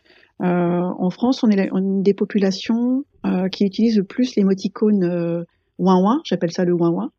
[0.41, 3.05] en France, on est une des populations
[3.53, 5.45] qui utilisent le plus l'émoticône
[5.79, 7.13] ouin ouin, j'appelle ça le ouin ouin.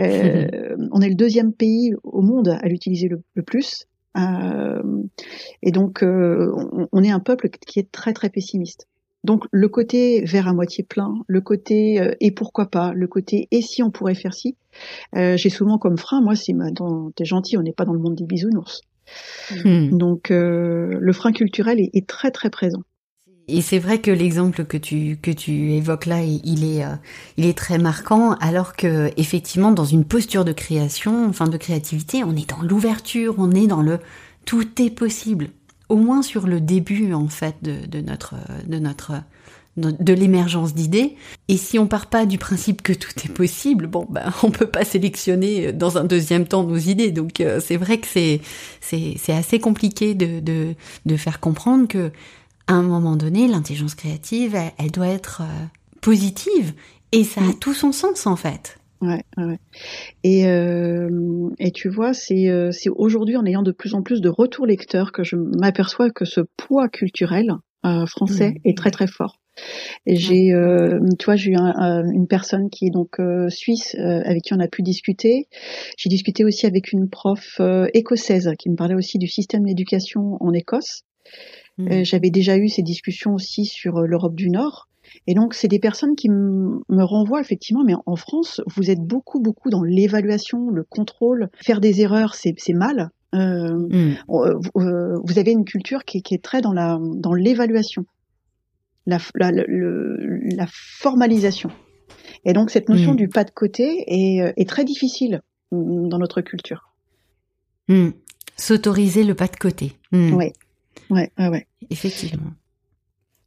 [0.00, 3.86] Euh, on est le deuxième pays au monde à l'utiliser le, plus.
[4.16, 4.82] Euh,
[5.62, 6.52] et donc, euh,
[6.92, 8.88] on, est un peuple qui est très très pessimiste.
[9.22, 13.60] Donc, le côté verre à moitié plein, le côté et pourquoi pas, le côté et
[13.60, 14.56] si on pourrait faire ci,
[15.14, 16.54] j'ai souvent comme frein, moi, c'est
[17.16, 18.80] t'es gentil, on n'est pas dans le monde des bisounours.
[19.64, 19.96] Hmm.
[19.96, 22.82] Donc, le frein culturel est très très présent.
[23.52, 26.94] Et c'est vrai que l'exemple que tu que tu évoques là, il est euh,
[27.36, 32.22] il est très marquant, alors que effectivement dans une posture de création, enfin de créativité,
[32.22, 33.98] on est dans l'ouverture, on est dans le
[34.44, 35.48] tout est possible.
[35.88, 38.36] Au moins sur le début en fait de, de notre
[38.68, 39.14] de notre
[39.76, 41.16] de l'émergence d'idées.
[41.48, 44.66] Et si on part pas du principe que tout est possible, bon ben on peut
[44.66, 47.12] pas sélectionner dans un deuxième temps nos idées.
[47.12, 48.40] Donc euh, c'est vrai que c'est
[48.80, 50.74] c'est c'est assez compliqué de de
[51.06, 52.10] de faire comprendre que
[52.70, 55.66] à un moment donné, l'intelligence créative, elle, doit être euh,
[56.00, 56.72] positive
[57.10, 58.78] et ça a tout son sens en fait.
[59.00, 59.58] Ouais, ouais.
[60.22, 64.28] Et, euh, et tu vois, euh, c'est aujourd'hui en ayant de plus en plus de
[64.28, 67.54] retours lecteurs que je m'aperçois que ce poids culturel
[68.06, 68.68] français mmh.
[68.68, 69.40] est très très fort.
[70.06, 70.52] Et j'ai,
[71.18, 73.16] tu vois, j'ai eu une personne qui est donc
[73.48, 75.48] suisse avec qui on a pu discuter.
[75.96, 77.60] J'ai discuté aussi avec une prof
[77.94, 81.04] écossaise qui me parlait aussi du système d'éducation en Écosse.
[81.80, 82.04] Euh, mm.
[82.04, 84.88] J'avais déjà eu ces discussions aussi sur euh, l'Europe du Nord.
[85.26, 89.40] Et donc, c'est des personnes qui me renvoient effectivement, mais en France, vous êtes beaucoup,
[89.40, 91.48] beaucoup dans l'évaluation, le contrôle.
[91.56, 93.10] Faire des erreurs, c'est mal.
[93.34, 94.16] Euh, mm.
[94.28, 98.04] vous avez une culture qui, qui est très dans la dans l'évaluation,
[99.06, 101.70] la, la, la, formalisation.
[102.44, 103.16] Et donc, cette notion mm.
[103.16, 106.94] du pas de côté est, est, très difficile dans notre culture.
[108.56, 109.92] S'autoriser le pas de côté.
[110.12, 110.52] Oui.
[111.10, 111.66] Ouais, ouais, ouais.
[111.90, 112.52] Effectivement.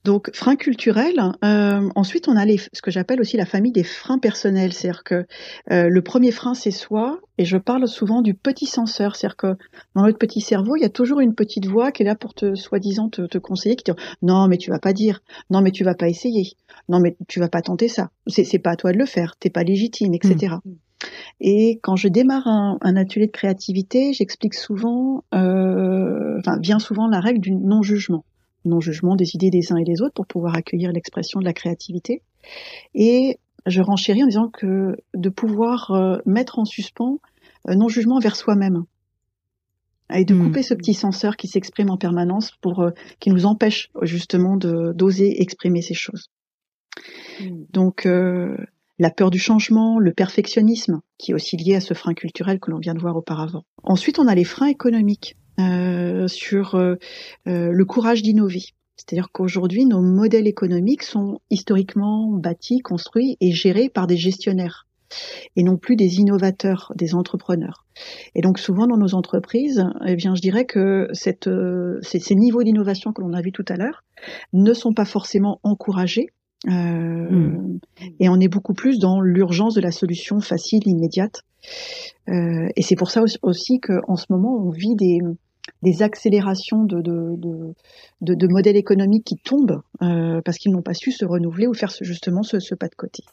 [0.04, 1.16] Donc frein culturel.
[1.46, 4.74] Euh, ensuite, on a les, ce que j'appelle aussi la famille des freins personnels.
[4.74, 5.26] C'est-à-dire que
[5.72, 9.16] euh, le premier frein, c'est soi, et je parle souvent du petit censeur.
[9.16, 9.56] C'est-à-dire que
[9.96, 12.34] dans notre petit cerveau, il y a toujours une petite voix qui est là pour
[12.34, 15.72] te, soi-disant, te, te, conseiller, qui dit non, mais tu vas pas dire, non, mais
[15.72, 16.52] tu vas pas essayer,
[16.90, 18.10] non, mais tu vas pas tenter ça.
[18.28, 20.56] C'est, c'est pas à toi de le faire, t'es pas légitime, etc.
[21.40, 27.20] Et quand je démarre un, atelier de créativité, j'explique souvent, euh, enfin bien souvent la
[27.20, 28.24] règle du non-jugement,
[28.66, 32.22] non-jugement des idées des uns et des autres pour pouvoir accueillir l'expression de la créativité.
[32.94, 37.20] Et je renchéris en disant que de pouvoir euh, mettre en suspens
[37.70, 38.84] euh, non-jugement vers soi-même
[40.14, 40.48] et de hmm.
[40.48, 42.86] couper ce petit censeur qui s'exprime en permanence pour
[43.20, 46.30] qui nous empêche justement de d'oser exprimer ces choses.
[47.42, 47.64] Hmm.
[47.72, 48.06] Donc
[49.00, 52.72] la peur du changement, le perfectionnisme, qui est aussi lié à ce frein culturel que
[52.72, 53.64] l'on vient de voir auparavant.
[53.84, 55.43] Ensuite, on a les freins économiques euh,
[56.28, 56.96] sur euh,
[57.48, 58.64] euh, le courage d'innover.
[58.96, 64.88] C'est-à-dire qu'aujourd'hui, nos modèles économiques sont historiquement bâtis, construits et gérés par des gestionnaires
[65.56, 67.86] et non plus des innovateurs, des entrepreneurs.
[68.34, 71.50] Et donc souvent dans nos entreprises, eh bien je dirais que cette,
[72.02, 74.04] ces, ces niveaux d'innovation que l'on a vu tout à l'heure
[74.54, 76.30] ne sont pas forcément encouragés
[76.68, 77.80] euh, hmm.
[78.20, 81.42] Et on est beaucoup plus dans l'urgence de la solution facile, immédiate.
[82.30, 85.20] Euh, et c'est pour ça aussi qu'en ce moment, on vit des,
[85.82, 87.36] des accélérations de, de,
[88.22, 91.74] de, de, modèles économiques qui tombent euh, parce qu'ils n'ont pas su se renouveler ou
[91.74, 93.24] faire justement ce, ce pas de côté.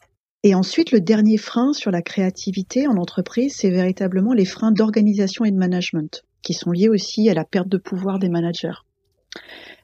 [0.42, 5.44] Et ensuite, le dernier frein sur la créativité en entreprise, c'est véritablement les freins d'organisation
[5.44, 8.72] et de management, qui sont liés aussi à la perte de pouvoir des managers.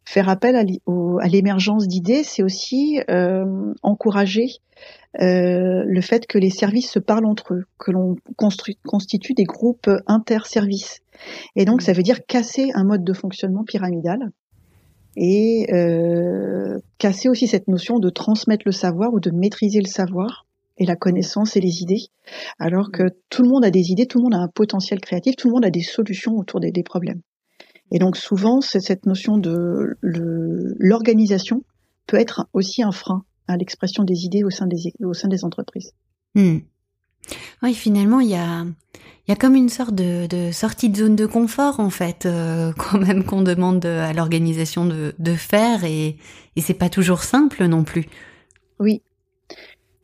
[0.05, 4.47] Faire appel à l'émergence d'idées, c'est aussi euh, encourager
[5.21, 9.91] euh, le fait que les services se parlent entre eux, que l'on constitue des groupes
[10.07, 11.01] interservices.
[11.57, 14.31] Et donc, ça veut dire casser un mode de fonctionnement pyramidal
[15.17, 20.47] et euh, casser aussi cette notion de transmettre le savoir ou de maîtriser le savoir
[20.79, 22.03] et la connaissance et les idées,
[22.59, 25.35] alors que tout le monde a des idées, tout le monde a un potentiel créatif,
[25.35, 27.23] tout le monde a des solutions autour des problèmes.
[27.91, 31.63] Et donc souvent, c'est cette notion de l'organisation
[32.07, 35.45] peut être aussi un frein à l'expression des idées au sein des, au sein des
[35.45, 35.93] entreprises.
[36.35, 36.59] Hmm.
[37.63, 40.97] Oui, finalement, il y a, il y a comme une sorte de, de, sortie de
[40.97, 45.85] zone de confort en fait, euh, quand même qu'on demande à l'organisation de, de, faire
[45.85, 46.17] et,
[46.57, 48.07] et c'est pas toujours simple non plus.
[48.79, 49.03] Oui.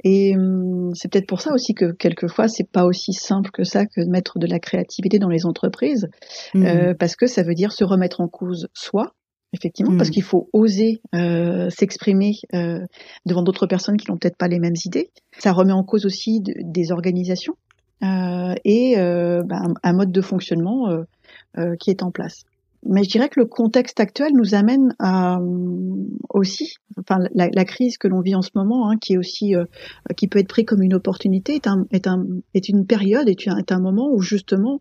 [0.04, 3.86] Et hum, c'est peut-être pour ça aussi que quelquefois c'est pas aussi simple que ça
[3.86, 6.08] que de mettre de la créativité dans les entreprises,
[6.54, 6.66] mmh.
[6.66, 9.14] euh, parce que ça veut dire se remettre en cause soi,
[9.52, 10.12] effectivement, parce mmh.
[10.12, 12.80] qu'il faut oser euh, s'exprimer euh,
[13.26, 15.10] devant d'autres personnes qui n'ont peut-être pas les mêmes idées.
[15.38, 17.54] Ça remet en cause aussi de, des organisations
[18.02, 20.88] euh, et euh, ben, un mode de fonctionnement
[21.58, 22.44] euh, qui est en place.
[22.84, 25.38] Mais je dirais que le contexte actuel nous amène à
[26.30, 29.54] aussi, enfin la, la crise que l'on vit en ce moment, hein, qui est aussi,
[30.16, 33.46] qui peut être pris comme une opportunité, est, un, est, un, est une période, est
[33.46, 34.80] un, est un moment où justement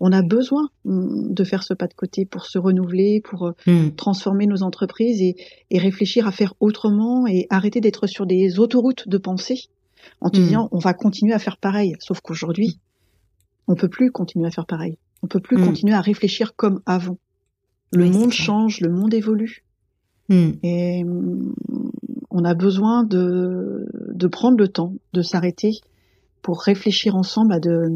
[0.00, 3.90] on a besoin mm, de faire ce pas de côté pour se renouveler, pour mmh.
[3.96, 5.36] transformer nos entreprises et,
[5.70, 9.68] et, réfléchir à faire autrement et arrêter d'être sur des autoroutes de pensée
[10.20, 10.44] en te mmh.
[10.44, 11.94] disant on va continuer à faire pareil.
[12.00, 12.78] Sauf qu'aujourd'hui,
[13.66, 14.98] on peut plus continuer à faire pareil.
[15.22, 15.64] On peut plus mmh.
[15.64, 17.18] continuer à réfléchir comme avant.
[17.92, 19.64] Le monde change, le monde évolue.
[20.30, 21.04] Et
[22.30, 25.80] on a besoin de, de prendre le temps, de s'arrêter
[26.42, 27.86] pour réfléchir ensemble à de,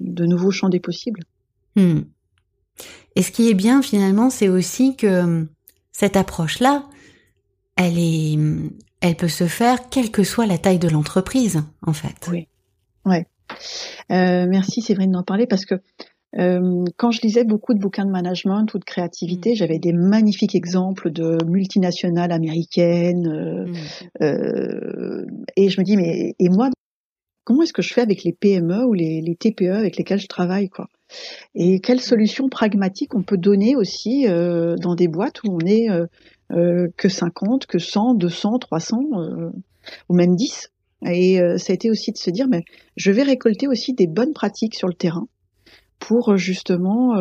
[0.00, 1.22] de nouveaux champs des possibles.
[1.76, 2.00] Hmm.
[3.14, 5.48] Et ce qui est bien finalement, c'est aussi que hum,
[5.92, 6.88] cette approche-là,
[7.76, 8.38] elle est,
[9.00, 12.28] elle peut se faire quelle que soit la taille de l'entreprise, en fait.
[12.30, 12.48] Oui.
[13.04, 13.26] Ouais.
[14.10, 15.74] Euh, merci Séverine d'en parler parce que
[16.38, 19.56] euh, quand je lisais beaucoup de bouquins de management ou de créativité, hmm.
[19.56, 23.74] j'avais des magnifiques exemples de multinationales américaines, euh, hmm.
[24.22, 26.70] euh, et je me dis mais et moi
[27.44, 30.28] comment est-ce que je fais avec les PME ou les, les, TPE avec lesquels je
[30.28, 30.88] travaille quoi?
[31.54, 35.90] Et quelles solutions pragmatiques on peut donner aussi euh, dans des boîtes où on est
[35.90, 36.06] euh,
[36.52, 39.00] euh, que 50, que 100, 200, 300
[40.08, 40.70] ou même 10
[41.06, 42.64] Et ça a été aussi de se dire, mais
[42.96, 45.26] je vais récolter aussi des bonnes pratiques sur le terrain
[46.06, 47.16] pour justement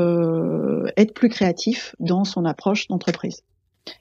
[0.98, 3.44] être plus créatif dans son approche d'entreprise.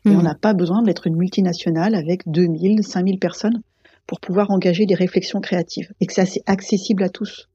[0.05, 0.23] Et on mmh.
[0.23, 3.62] n'a pas besoin d'être une multinationale avec 2000, 5000 personnes
[4.07, 7.49] pour pouvoir engager des réflexions créatives et que c'est assez accessible à tous.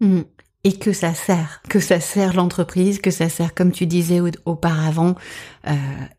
[0.00, 0.20] Mmh.
[0.64, 5.14] Et que ça sert, que ça sert l'entreprise, que ça sert, comme tu disais auparavant,
[5.66, 5.72] euh,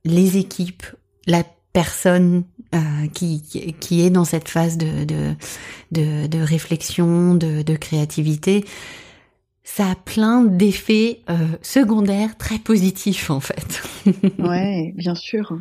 [0.06, 0.84] les équipes,
[1.28, 2.80] la personne euh,
[3.14, 3.42] qui,
[3.80, 5.36] qui est dans cette phase de, de,
[5.92, 8.66] de, de réflexion, de, de, créativité,
[9.76, 13.82] ça a plein d'effets euh, secondaires très positifs en fait.
[14.40, 15.60] ouais, bien sûr.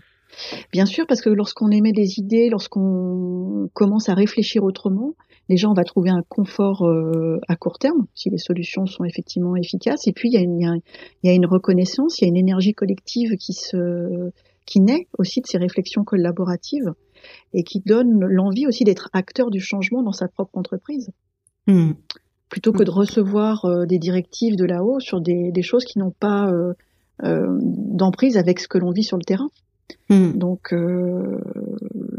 [0.73, 5.15] Bien sûr, parce que lorsqu'on émet des idées, lorsqu'on commence à réfléchir autrement,
[5.51, 9.57] déjà on va trouver un confort euh, à court terme, si les solutions sont effectivement
[9.57, 10.07] efficaces.
[10.07, 10.81] Et puis il y a une,
[11.23, 14.31] il y a une reconnaissance, il y a une énergie collective qui se
[14.65, 16.93] qui naît aussi de ces réflexions collaboratives
[17.53, 21.11] et qui donne l'envie aussi d'être acteur du changement dans sa propre entreprise.
[21.67, 21.93] Mmh.
[22.49, 26.15] Plutôt que de recevoir euh, des directives de là-haut sur des, des choses qui n'ont
[26.19, 26.73] pas euh,
[27.25, 29.49] euh d'emprise avec ce que l'on vit sur le terrain.
[30.11, 30.33] Hmm.
[30.33, 30.75] Donc,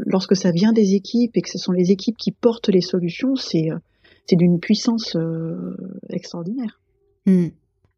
[0.06, 3.36] lorsque ça vient des équipes et que ce sont les équipes qui portent les solutions,
[3.36, 3.68] c'est
[4.26, 5.16] c'est d'une puissance
[6.10, 6.80] extraordinaire.
[7.26, 7.48] Hmm.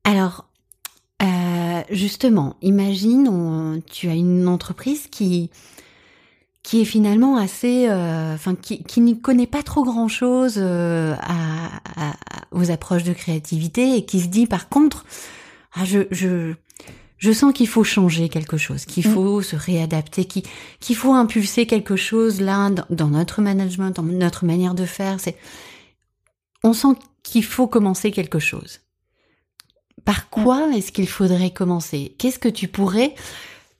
[0.04, 0.46] Alors,
[1.90, 5.50] justement, imagine, tu as une entreprise qui
[6.62, 12.12] qui est finalement assez, enfin, qui, qui n'y connaît pas trop grand chose à, à,
[12.52, 15.04] aux approches de créativité et qui se dit par contre,
[15.74, 16.54] ah, je, je,
[17.22, 19.14] je sens qu'il faut changer quelque chose, qu'il mm.
[19.14, 24.74] faut se réadapter, qu'il faut impulser quelque chose là dans, notre management, dans notre manière
[24.74, 25.20] de faire.
[25.20, 25.36] C'est,
[26.64, 28.80] on sent qu'il faut commencer quelque chose.
[30.04, 30.72] Par quoi mm.
[30.72, 32.16] est-ce qu'il faudrait commencer?
[32.18, 33.14] Qu'est-ce que tu pourrais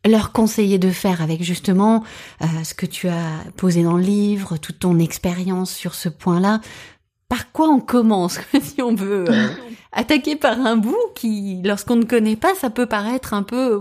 [0.04, 2.02] leur conseiller de faire avec justement
[2.42, 6.60] euh, ce que tu as posé dans le livre, toute ton expérience sur ce point-là
[7.32, 9.48] par quoi on commence si on veut euh,
[9.92, 13.80] attaquer par un bout qui, lorsqu'on ne connaît pas, ça peut paraître un peu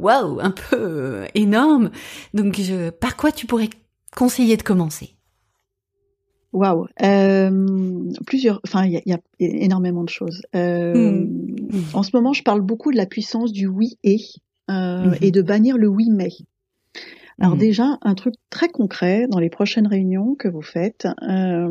[0.00, 1.90] waouh, un peu euh, énorme.
[2.34, 3.70] Donc, je, par quoi tu pourrais
[4.16, 5.14] conseiller de commencer?
[6.52, 10.42] Waouh, euh, plusieurs, enfin, il y, a énormément de choses.
[10.52, 11.26] Hmm.
[11.94, 14.18] En ce moment, je parle beaucoup de la puissance du oui et
[14.70, 15.16] mhm.
[15.20, 16.30] et de bannir le oui mais.
[17.40, 17.58] Alors mmh.
[17.58, 21.66] déjà, un truc très concret dans les prochaines réunions que vous faites, euh,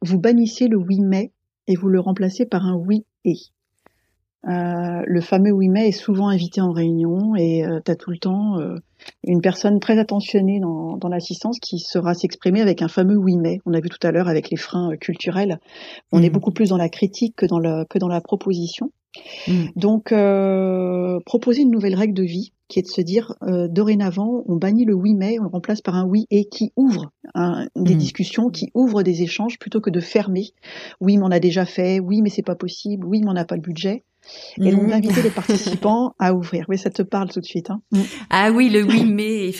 [0.00, 1.30] vous bannissez le oui mais
[1.66, 3.36] et vous le remplacez par un oui et.
[4.46, 8.10] Euh, le fameux oui mais est souvent invité en réunion et euh, tu as tout
[8.10, 8.76] le temps euh,
[9.22, 13.60] une personne très attentionnée dans, dans l'assistance qui sera s'exprimer avec un fameux oui mais.
[13.64, 15.60] On a vu tout à l'heure avec les freins euh, culturels.
[16.12, 16.32] On est mmh.
[16.32, 18.90] beaucoup plus dans la critique que dans, le, que dans la proposition.
[19.46, 19.64] Mmh.
[19.76, 20.14] Donc,
[21.24, 24.84] proposer une nouvelle règle de vie qui est de se dire euh, dorénavant, on bannit
[24.84, 27.12] le oui mais, on le remplace par un oui et qui ouvre
[27.76, 27.98] des mmh.
[27.98, 30.50] discussions, qui ouvre des échanges plutôt que de fermer.
[31.00, 32.00] Oui, mais on a déjà fait.
[32.00, 33.06] Oui, mais c'est pas possible.
[33.06, 34.04] Oui, mais on n'a pas le budget.
[34.58, 34.88] Et donc mmh.
[34.88, 36.64] d'inviter les participants à ouvrir.
[36.68, 37.70] Oui, ça te parle tout de suite.
[37.70, 37.82] Hein.
[37.92, 38.00] Mmh.
[38.30, 39.50] Ah oui, le oui mais.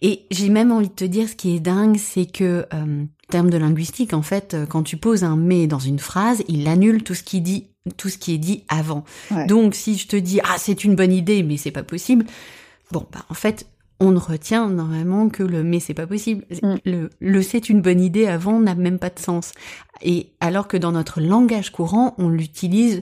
[0.00, 3.30] Et j'ai même envie de te dire, ce qui est dingue, c'est que euh, en
[3.30, 6.68] termes de linguistique, en fait, euh, quand tu poses un mais dans une phrase, il
[6.68, 9.04] annule tout ce qui dit tout ce qui est dit avant.
[9.48, 12.24] Donc si je te dis ah c'est une bonne idée mais c'est pas possible,
[12.90, 13.66] bon bah en fait
[14.00, 16.44] on ne retient normalement que le mais c'est pas possible.
[16.62, 16.74] Mm.
[16.84, 19.52] Le, le c'est une bonne idée avant n'a même pas de sens.
[20.02, 23.00] Et alors que dans notre langage courant on l'utilise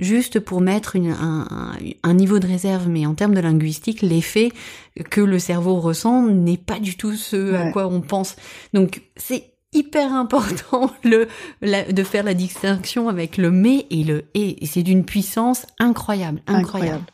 [0.00, 4.50] juste pour mettre une, un, un, niveau de réserve, mais en termes de linguistique, l'effet
[5.10, 8.34] que le cerveau ressent n'est pas du tout ce à quoi on pense.
[8.72, 11.28] Donc c'est hyper important le
[11.62, 14.64] de faire la distinction avec le mais et le et.
[14.66, 17.04] c'est d'une puissance incroyable, incroyable.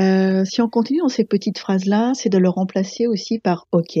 [0.00, 3.98] Euh, si on continue dans ces petites phrases-là, c'est de le remplacer aussi par OK.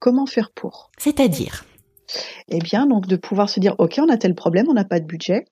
[0.00, 0.90] Comment faire pour?
[0.98, 1.64] C'est-à-dire?
[2.48, 4.98] Eh bien, donc de pouvoir se dire OK, on a tel problème, on n'a pas
[4.98, 5.44] de budget.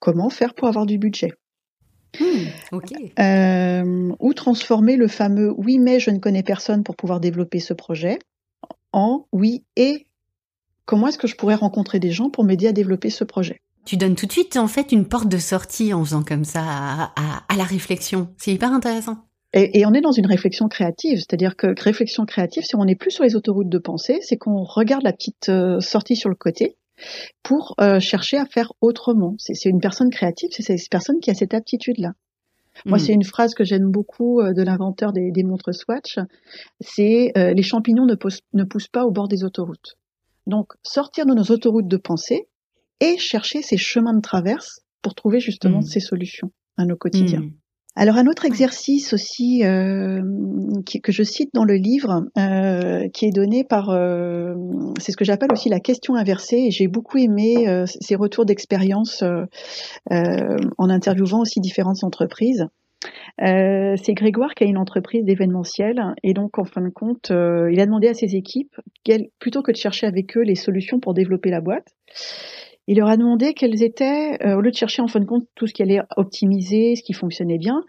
[0.00, 1.32] Comment faire pour avoir du budget?
[2.18, 2.46] Hmm,
[3.20, 7.72] euh, ou transformer le fameux oui mais je ne connais personne pour pouvoir développer ce
[7.72, 8.18] projet
[8.92, 10.08] en oui et
[10.90, 13.60] comment est-ce que je pourrais rencontrer des gens pour m'aider à développer ce projet?
[13.84, 16.62] Tu donnes tout de suite en fait une porte de sortie en faisant comme ça
[16.64, 18.28] à, la réflexion.
[18.38, 19.18] C'est hyper intéressant.
[19.52, 23.12] Et, on est dans une réflexion créative, c'est-à-dire que réflexion créative, si on n'est plus
[23.12, 26.76] sur les autoroutes de pensée, c'est qu'on regarde la petite euh, sortie sur le côté
[27.44, 29.36] pour euh, chercher à faire autrement.
[29.38, 32.14] C'est une personne créative, c'est cette personne qui a cette aptitude-là.
[32.84, 33.00] Moi, hmm.
[33.00, 36.18] c'est une phrase que j'aime beaucoup euh, de l'inventeur des, montres Swatch.
[36.80, 38.16] C'est les champignons ne,
[38.54, 39.96] ne poussent pas au bord des autoroutes.
[40.46, 42.48] Donc, sortir de nos autoroutes de pensée
[43.00, 45.86] et chercher ces chemins de traverse pour trouver justement mmh.
[45.86, 47.40] ces solutions à nos quotidiens.
[47.40, 47.52] Mmh.
[47.96, 50.22] Alors un autre exercice aussi euh,
[51.02, 54.54] que je cite dans le livre, euh, qui est donné par, euh,
[55.00, 59.24] c'est ce que j'appelle aussi la question inversée, et j'ai beaucoup aimé ces retours d'expérience
[60.10, 62.66] en interviewant aussi différentes entreprises.
[63.40, 67.70] Euh, c'est Grégoire qui a une entreprise d'événementiel et donc en fin de compte, euh,
[67.72, 68.74] il a demandé à ses équipes,
[69.38, 71.88] plutôt que de chercher avec eux les solutions pour développer la boîte,
[72.86, 75.46] il leur a demandé quelles étaient, euh, au lieu de chercher en fin de compte
[75.54, 77.82] tout ce qui allait optimiser, ce qui fonctionnait bien,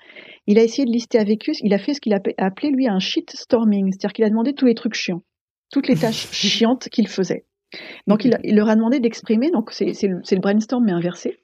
[0.48, 2.88] il a essayé de lister avec eux, il a fait ce qu'il a appelé lui
[2.88, 5.24] un shitstorming, c'est-à-dire qu'il a demandé tous les trucs chiants,
[5.72, 7.46] toutes les tâches chiantes qu'il faisait.
[8.06, 11.40] Donc il, il, leur a demandé d'exprimer, donc c'est le, le, brainstorm mais inversé,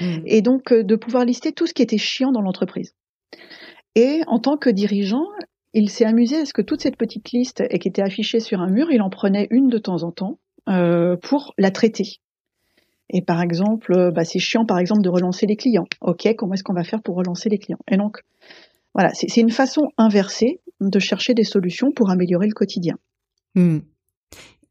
[0.00, 0.18] mmh.
[0.26, 2.94] et donc de pouvoir lister tout ce qui était chiant dans l'entreprise.
[3.94, 5.26] Et en tant que dirigeant,
[5.74, 8.68] il s'est amusé à ce que toute cette petite liste qui était affichée sur un
[8.68, 10.38] mur, il en prenait une de temps en temps
[10.68, 12.20] euh, pour la traiter.
[13.10, 15.86] Et par exemple, euh, bah, c'est chiant par exemple de relancer les clients.
[16.00, 17.78] Ok, comment est-ce qu'on va faire pour relancer les clients?
[17.90, 18.18] Et donc,
[18.94, 22.96] voilà, c'est une façon inversée de chercher des solutions pour améliorer le quotidien.
[23.54, 23.78] Hmm.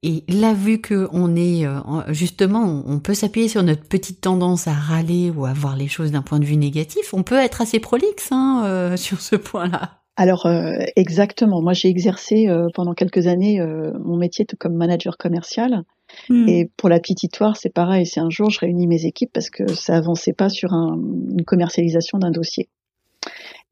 [0.07, 1.81] Et là, vu que on est euh,
[2.13, 6.13] justement, on peut s'appuyer sur notre petite tendance à râler ou à voir les choses
[6.13, 9.99] d'un point de vue négatif, on peut être assez prolixe hein, euh, sur ce point-là.
[10.15, 11.61] Alors euh, exactement.
[11.61, 13.61] Moi, j'ai exercé pendant quelques années
[13.99, 15.83] mon métier comme manager commercial.
[16.29, 16.47] Hmm.
[16.47, 18.05] Et pour la petite histoire, c'est pareil.
[18.05, 22.17] C'est un jour, je réunis mes équipes parce que ça avançait pas sur une commercialisation
[22.17, 22.69] d'un dossier.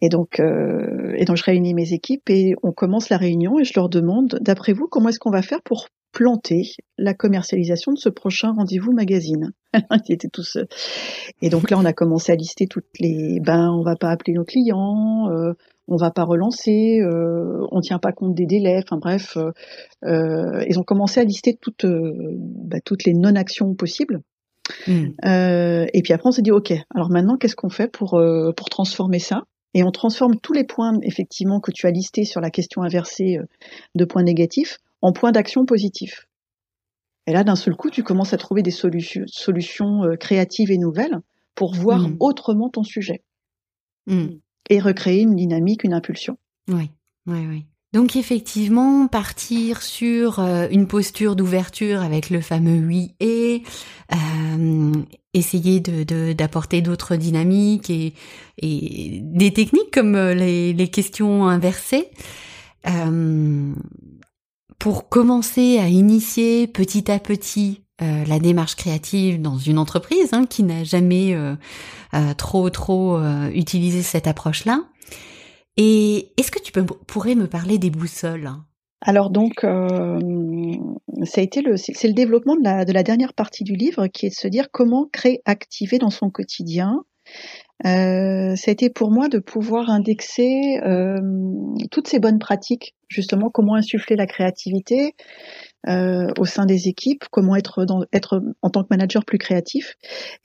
[0.01, 3.73] Et donc, et donc, je réunis mes équipes et on commence la réunion et je
[3.75, 8.07] leur demande, d'après vous, comment est-ce qu'on va faire pour planter la commercialisation de ce
[8.07, 9.51] prochain rendez-vous magazine.
[10.07, 10.55] Ils étaient tous.
[10.55, 10.63] Euh,
[11.41, 13.39] et donc là, on a commencé à lister toutes les.
[13.41, 15.53] Ben, on va pas appeler nos clients, euh,
[15.89, 18.81] on va pas relancer, euh, on tient pas compte des délais.
[18.81, 19.37] Enfin bref,
[20.05, 24.21] euh, ils ont commencé à lister toutes, bah, toutes les non-actions possibles.
[24.87, 25.09] Hmm.
[25.23, 28.19] et puis après, on s'est dit, ok, alors maintenant, qu'est-ce qu'on fait pour
[28.55, 29.43] pour transformer ça?
[29.75, 33.37] Et on transforme tous les points effectivement que tu as listés sur la question inversée
[33.93, 36.25] de points négatifs en point d'action positif.
[37.27, 41.19] Et là, d'un seul coup, tu commences à trouver des solutions, euh, créatives et nouvelles
[41.55, 42.17] pour voir mmh.
[42.19, 43.23] autrement ton sujet.
[44.07, 44.37] Mmh.
[44.69, 46.37] Et recréer une dynamique, une impulsion.
[46.67, 46.89] Oui,
[47.27, 47.65] oui, oui.
[47.95, 53.63] Donc effectivement, partir sur euh, une posture d'ouverture avec le fameux oui et
[54.13, 54.91] euh,
[55.33, 58.13] essayer de d'apporter d'autres dynamiques et,
[58.61, 62.09] et, des techniques comme les, les questions inversées
[64.77, 70.45] pour commencer à initier petit à petit euh, la démarche créative dans une entreprise hein,
[70.45, 71.55] qui n'a jamais euh,
[72.13, 73.17] euh, trop trop
[73.53, 74.81] utilisé cette approche-là.
[75.77, 78.49] Et est-ce que tu peux, pourrais me parler des boussoles?
[79.01, 80.77] Alors donc, le,
[81.25, 84.47] c'est le développement de la, de la dernière partie du livre qui est de se
[84.47, 87.03] dire comment créer, activer dans son quotidien.
[87.85, 91.19] Euh, ça a été pour moi de pouvoir indexer euh,
[91.91, 95.13] toutes ces bonnes pratiques, justement comment insuffler la créativité
[95.87, 99.95] euh, au sein des équipes, comment être, être en tant que manager plus créatif.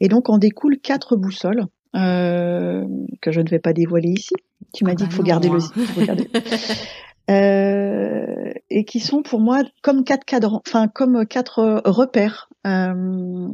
[0.01, 1.67] Et donc en découle quatre boussoles
[1.97, 2.85] euh,
[3.21, 4.35] que je ne vais pas dévoiler ici.
[4.73, 5.59] Tu m'as ah dit bah qu'il faut garder le.
[7.31, 13.49] Euh, et qui sont pour moi comme quatre cadrans, enfin comme quatre repères euh,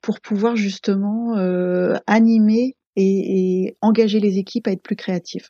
[0.00, 5.48] pour pouvoir justement euh, animer et, engager les équipes à être plus créatives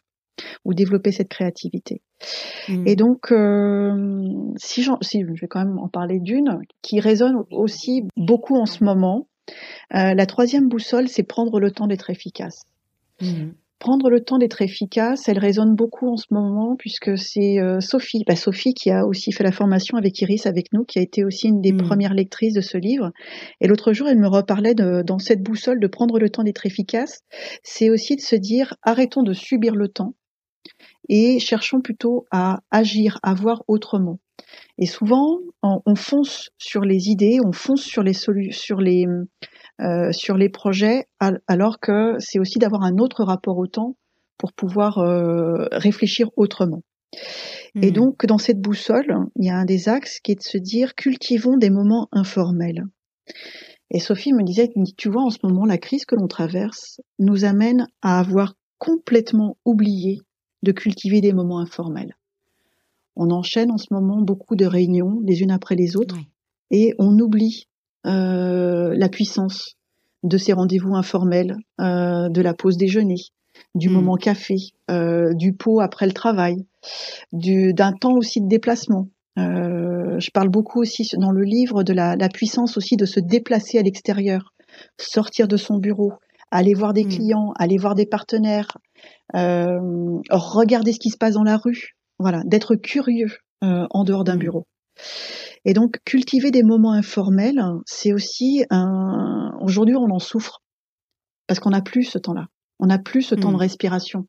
[0.65, 2.03] ou développer cette créativité.
[2.69, 2.87] Mmh.
[2.87, 8.05] Et donc, euh, si, si je vais quand même en parler d'une qui résonne aussi
[8.17, 9.29] beaucoup en ce moment.
[9.95, 12.65] Euh, la troisième boussole, c'est prendre le temps d'être efficace.
[13.21, 17.81] Mmh prendre le temps d'être efficace, elle résonne beaucoup en ce moment puisque c'est euh,
[17.81, 21.03] Sophie, bah, Sophie qui a aussi fait la formation avec Iris avec nous, qui a
[21.03, 21.83] été aussi une des mm.
[21.83, 23.11] premières lectrices de ce livre.
[23.61, 26.67] Et l'autre jour, elle me reparlait de, dans cette boussole de prendre le temps d'être
[26.67, 27.21] efficace.
[27.63, 30.15] C'est aussi de se dire arrêtons de subir le temps
[31.09, 34.19] et cherchons plutôt à agir, à voir autrement.
[34.79, 39.07] Et souvent, on, on fonce sur les idées, on fonce sur les solutions, sur les
[39.83, 41.05] euh, sur les projets,
[41.47, 43.95] alors que c'est aussi d'avoir un autre rapport au temps
[44.39, 46.83] pour pouvoir euh, réfléchir autrement.
[47.83, 47.95] Et hmm.
[47.95, 50.95] donc, dans cette boussole, il y a un des axes qui est de se dire
[50.95, 52.85] cultivons des moments informels.
[53.91, 57.45] Et Sophie me disait, tu vois, en ce moment, la crise que l'on traverse nous
[57.45, 60.21] amène à avoir complètement oublié
[60.63, 62.17] de cultiver des moments informels.
[63.17, 66.17] On enchaîne en ce moment beaucoup de réunions les unes après les autres
[66.71, 67.67] et on oublie
[68.07, 69.77] euh, la puissance
[70.23, 73.17] de ces rendez-vous informels, euh, de la pause déjeuner,
[73.75, 73.93] du hmm.
[73.93, 74.57] moment café,
[74.91, 76.67] euh, du pot après le travail,
[77.33, 79.09] d'un temps aussi de déplacement.
[79.37, 83.83] je parle beaucoup aussi dans le livre de la, puissance aussi de se déplacer à
[83.83, 84.55] l'extérieur,
[84.99, 86.13] sortir de son bureau,
[86.51, 87.09] aller voir des hmm.
[87.09, 88.79] clients, aller voir des partenaires,
[89.33, 93.31] regarder ce qui se passe dans la rue, voilà, d'être curieux
[93.63, 94.41] en dehors d'un hmm.
[94.41, 94.67] bureau.
[95.65, 99.53] Et donc, cultiver des moments informels, c'est aussi un.
[99.61, 100.63] Aujourd'hui, on en souffre
[101.47, 102.47] parce qu'on n'a plus ce temps-là.
[102.79, 103.61] On n'a plus ce temps de mmh.
[103.61, 104.27] respiration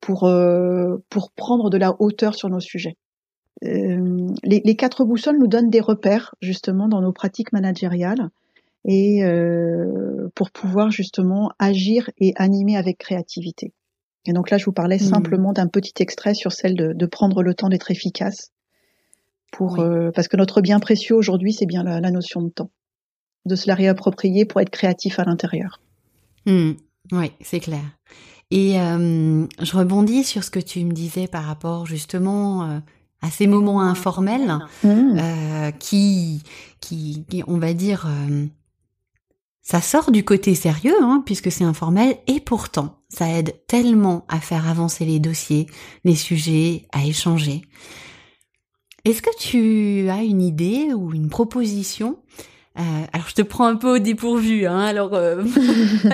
[0.00, 2.96] pour euh, pour prendre de la hauteur sur nos sujets.
[3.64, 8.28] Euh, les, les, quatre boussoles nous donnent des repères justement dans nos pratiques managériales
[8.84, 13.72] et euh, pour pouvoir justement agir et animer avec créativité.
[14.26, 15.10] Et donc là, je vous parlais mmh.
[15.10, 18.52] simplement d'un petit extrait sur celle de, de prendre le temps d'être efficace
[19.52, 22.70] pour euh, parce que notre bien précieux aujourd'hui, c'est bien la, notion de temps,
[23.46, 25.80] de se la réapproprier pour être créatif à l'intérieur.
[26.46, 26.72] Mmh.
[27.12, 27.84] oui, c'est clair.
[28.50, 32.80] Et euh, je rebondis sur ce que tu me disais par rapport justement
[33.20, 35.72] à ces moments informels mmh.
[35.78, 36.42] qui,
[36.80, 38.06] qui, on va dire,
[39.70, 44.40] ça sort du côté sérieux, hein, puisque c'est informel, et pourtant, ça aide tellement à
[44.40, 45.66] faire avancer les dossiers,
[46.04, 47.60] les sujets, à échanger.
[49.04, 52.16] Est-ce que tu as une idée ou une proposition?
[52.78, 55.44] Euh, alors je te prends un peu au dépourvu, hein, alors euh,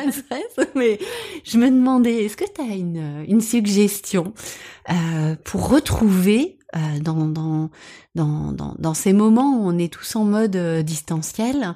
[0.74, 0.98] mais
[1.44, 4.32] je me demandais, est-ce que tu as une, une suggestion
[4.90, 7.70] euh, pour retrouver euh, dans, dans,
[8.14, 11.74] dans, dans, dans ces moments où on est tous en mode euh, distanciel,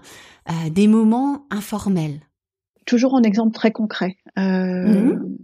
[0.49, 2.21] euh, des moments informels
[2.87, 4.17] Toujours un exemple très concret.
[4.37, 5.37] Mmh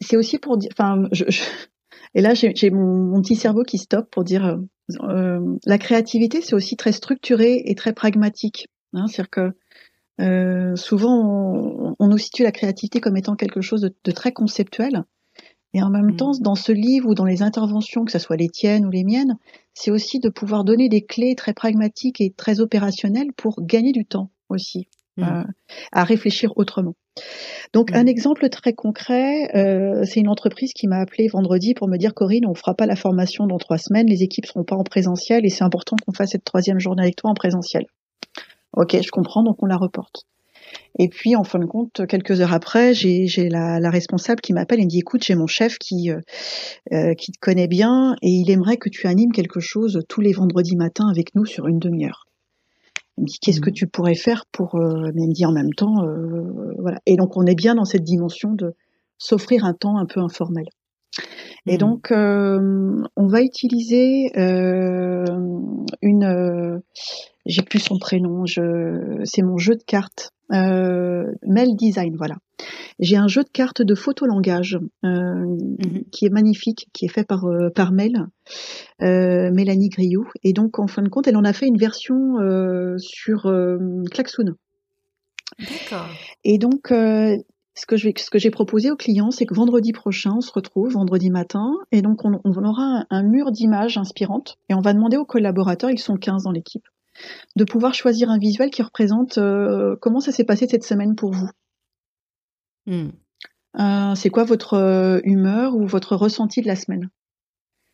[0.00, 1.24] c'est aussi pour dire, enfin, je,
[2.14, 4.60] et là, j'ai mon, petit cerveau qui stoppe pour dire
[5.02, 8.68] euh, la créativité, c'est aussi très structuré et très pragmatique.
[8.92, 9.52] Hein, C'est-à-dire que
[10.20, 15.04] euh, souvent, on, nous situe la créativité comme étant quelque chose de, très conceptuel.
[15.72, 16.16] Et en même mmh.
[16.16, 19.04] temps, dans ce livre ou dans les interventions, que ce soit les tiennes ou les
[19.04, 19.36] miennes,
[19.72, 24.04] c'est aussi de pouvoir donner des clés très pragmatiques et très opérationnelles pour gagner du
[24.04, 25.44] temps aussi, mmh.
[25.92, 26.94] à réfléchir autrement.
[27.72, 31.98] Donc un exemple très concret, euh, c'est une entreprise qui m'a appelé vendredi pour me
[31.98, 34.84] dire Corinne, on fera pas la formation dans trois semaines, les équipes seront pas en
[34.84, 37.86] présentiel et c'est important qu'on fasse cette troisième journée avec toi en présentiel.
[38.76, 40.24] Ok, je comprends, donc on la reporte.
[40.98, 44.84] Et puis, en fin de compte, quelques heures après, j'ai la, responsable qui m'appelle et
[44.84, 46.20] me dit "Écoute, j'ai mon chef qui euh,
[46.92, 50.32] euh, qui te connaît bien et il aimerait que tu animes quelque chose tous les
[50.32, 52.26] vendredis matins avec nous sur une demi-heure."
[53.20, 53.74] Il me dit qu'est-ce que mmh.
[53.74, 57.16] tu pourrais faire pour euh, mais il me dit en même temps euh, voilà et
[57.16, 58.74] donc on est bien dans cette dimension de
[59.18, 60.64] s'offrir un temps un peu informel
[61.66, 61.78] et mmh.
[61.78, 64.30] donc euh, on va utiliser
[66.02, 66.80] une
[67.46, 72.36] j'ai plus son prénom je c'est mon jeu de cartes euh, Mail Design, voilà.
[72.98, 76.04] J'ai un jeu de cartes de photolangage euh, mhm.
[76.10, 78.26] qui est magnifique, qui est fait par euh, par Mel,
[79.02, 80.28] euh, Mélanie Griou.
[80.42, 82.36] Et donc en fin de compte, elle en a fait une version
[82.98, 83.52] sur
[84.10, 84.54] Klaxoon.
[85.58, 86.08] D'accord.
[86.44, 86.92] Et donc
[87.80, 90.52] ce que je ce que j'ai proposé aux clients, c'est que vendredi prochain, on se
[90.52, 94.92] retrouve vendredi matin, et donc on, on aura un, mur d'images inspirantes, et on va
[94.92, 96.86] demander aux collaborateurs, ils sont 15 dans l'équipe,
[97.56, 101.32] de pouvoir choisir un visuel qui représente euh, comment ça s'est passé cette semaine pour
[101.32, 101.48] vous.
[102.86, 103.08] Hmm.
[103.78, 107.08] Euh, c'est quoi votre euh, humeur ou votre ressenti de la semaine?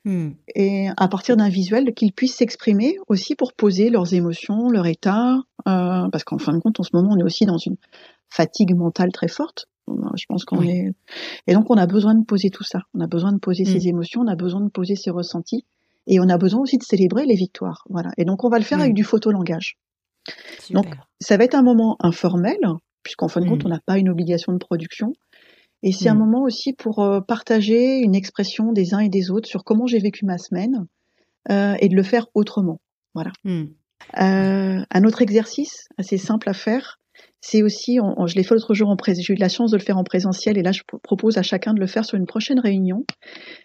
[0.04, 0.30] Hmm.
[0.56, 5.42] Et à partir d'un visuel, qu'ils puissent s'exprimer aussi pour poser leurs émotions, leur état,
[5.64, 7.76] parce qu'en fin de compte, en ce moment, on est aussi dans une
[8.30, 9.68] fatigue mentale très forte.
[10.16, 10.92] Je pense qu'on est
[11.46, 12.80] et donc on a besoin de poser tout ça.
[12.94, 13.88] On a besoin de poser ses hmm.
[13.88, 15.64] émotions, on a besoin de poser ses ressentis
[16.06, 17.84] et on a besoin aussi de célébrer les victoires.
[17.90, 18.10] Voilà.
[18.16, 19.78] Et donc on va le faire avec du photolangage.
[20.70, 20.86] Donc
[21.20, 22.58] ça va être un moment informel
[23.02, 25.12] puisqu'en fin de compte on n'a pas une obligation de production.
[25.82, 29.48] Et c'est un moment aussi pour euh, partager une expression des uns et des autres
[29.48, 30.86] sur comment j'ai vécu ma semaine
[31.50, 32.80] euh, et de le faire autrement.
[33.14, 33.30] Voilà.
[33.46, 36.98] Euh, un autre exercice assez simple à faire,
[37.40, 39.82] c'est aussi, je l'ai fait l'autre jour en présentiel, j'ai eu la chance de le
[39.82, 42.58] faire en présentiel et là je propose à chacun de le faire sur une prochaine
[42.58, 43.04] réunion.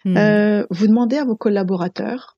[0.04, 0.16] Hmm.
[0.16, 2.36] Euh, vous demandez à vos collaborateurs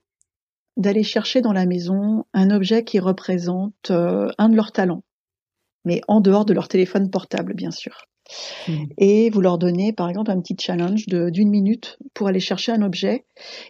[0.77, 5.03] d'aller chercher dans la maison un objet qui représente euh, un de leurs talents,
[5.85, 8.07] mais en dehors de leur téléphone portable bien sûr.
[8.69, 8.85] Hmm.
[8.99, 12.83] Et vous leur donnez par exemple un petit challenge d'une minute pour aller chercher un
[12.83, 13.27] objet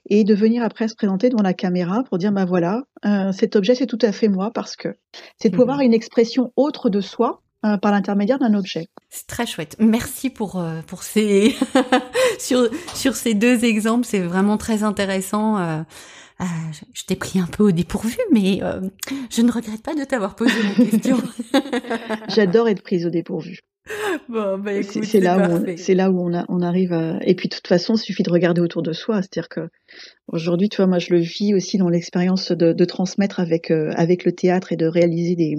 [0.08, 3.56] et de venir après se présenter devant la caméra pour dire bah voilà euh, cet
[3.56, 4.96] objet c'est tout à fait moi parce que
[5.38, 5.82] c'est de pouvoir hmm.
[5.82, 8.88] une expression autre de soi euh, par l'intermédiaire d'un objet.
[9.08, 9.76] C'est très chouette.
[9.78, 11.54] Merci pour euh, pour ces
[12.38, 15.56] sur sur ces deux exemples, c'est vraiment très intéressant.
[15.56, 15.82] Euh,
[16.92, 18.60] je t'ai pris un peu au dépourvu, mais
[19.30, 21.22] je ne regrette pas de t'avoir posé mes questions.
[22.28, 23.60] J'adore être prise au dépourvu.
[24.28, 27.18] Bon, bah écoute, c'est là, où on, c'est là où on, a, on arrive à...
[27.22, 29.20] Et puis, de toute façon, il suffit de regarder autour de soi.
[29.20, 29.68] C'est-à-dire que
[30.28, 33.92] aujourd'hui, tu vois, moi, je le vis aussi dans l'expérience de, de, transmettre avec, euh,
[33.96, 35.56] avec le théâtre et de réaliser des,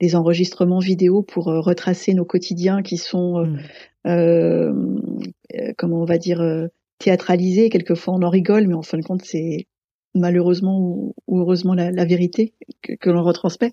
[0.00, 3.44] des enregistrements vidéo pour euh, retracer nos quotidiens qui sont,
[4.06, 5.72] euh, mmh.
[5.76, 6.40] comment on va dire,
[6.98, 7.70] théâtralisés.
[7.70, 9.66] Quelquefois, on en rigole, mais en fin de compte, c'est
[10.18, 13.72] malheureusement ou, heureusement la, vérité que, l'on retransmet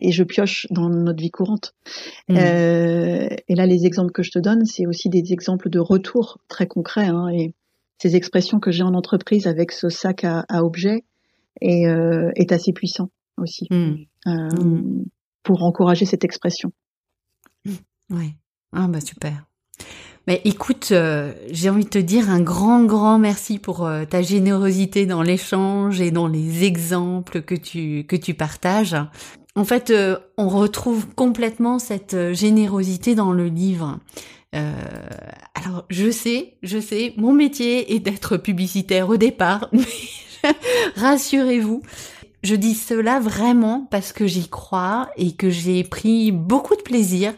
[0.00, 1.74] et je pioche dans notre vie courante.
[2.28, 2.36] Mmh.
[2.36, 6.38] Euh, et là, les exemples que je te donne, c'est aussi des exemples de retour
[6.48, 7.54] très concrets hein, et
[7.98, 11.04] ces expressions que j'ai en entreprise avec ce sac à, objets
[11.60, 13.94] est, euh, est assez puissant aussi mmh.
[14.26, 15.04] Euh, mmh.
[15.42, 16.72] pour encourager cette expression.
[18.10, 18.34] Ouais.
[18.72, 19.46] Ah bah super.
[20.28, 24.20] Mais écoute, euh, j'ai envie de te dire un grand, grand merci pour euh, ta
[24.20, 28.94] générosité dans l'échange et dans les exemples que tu, que tu partages.
[29.54, 34.00] En fait, euh, on retrouve complètement cette générosité dans le livre.
[34.52, 40.52] alors, je sais, je sais, mon métier est d'être publicitaire au départ, mais
[40.96, 41.80] rassurez-vous,
[42.42, 47.32] je dis cela vraiment parce que j'y crois et que j'ai pris beaucoup de plaisir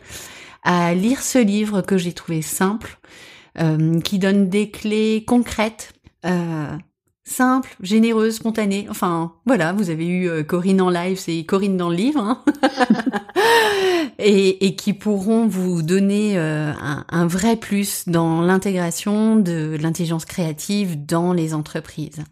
[0.63, 2.99] à lire ce livre que j'ai trouvé simple,
[3.61, 5.93] euh, qui donne des clés concrètes,
[6.25, 6.77] euh,
[7.31, 8.87] simples, généreuses, spontanées.
[8.91, 12.45] Enfin, voilà, vous avez eu euh, Corinne en live, c'est Corinne dans le livre, hein
[14.19, 16.73] et, et, qui pourront vous donner euh,
[17.09, 22.25] un, vrai plus dans l'intégration de l'intelligence créative dans les entreprises.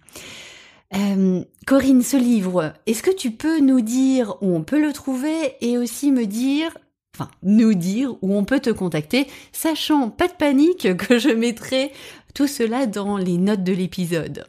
[0.96, 5.54] Euh, Corinne, ce livre, est-ce que tu peux nous dire où on peut le trouver
[5.60, 6.76] et aussi me dire
[7.18, 11.92] enfin, nous dire où on peut te contacter, sachant, pas de panique, que je mettrai
[12.34, 14.44] tout cela dans les notes de l'épisode.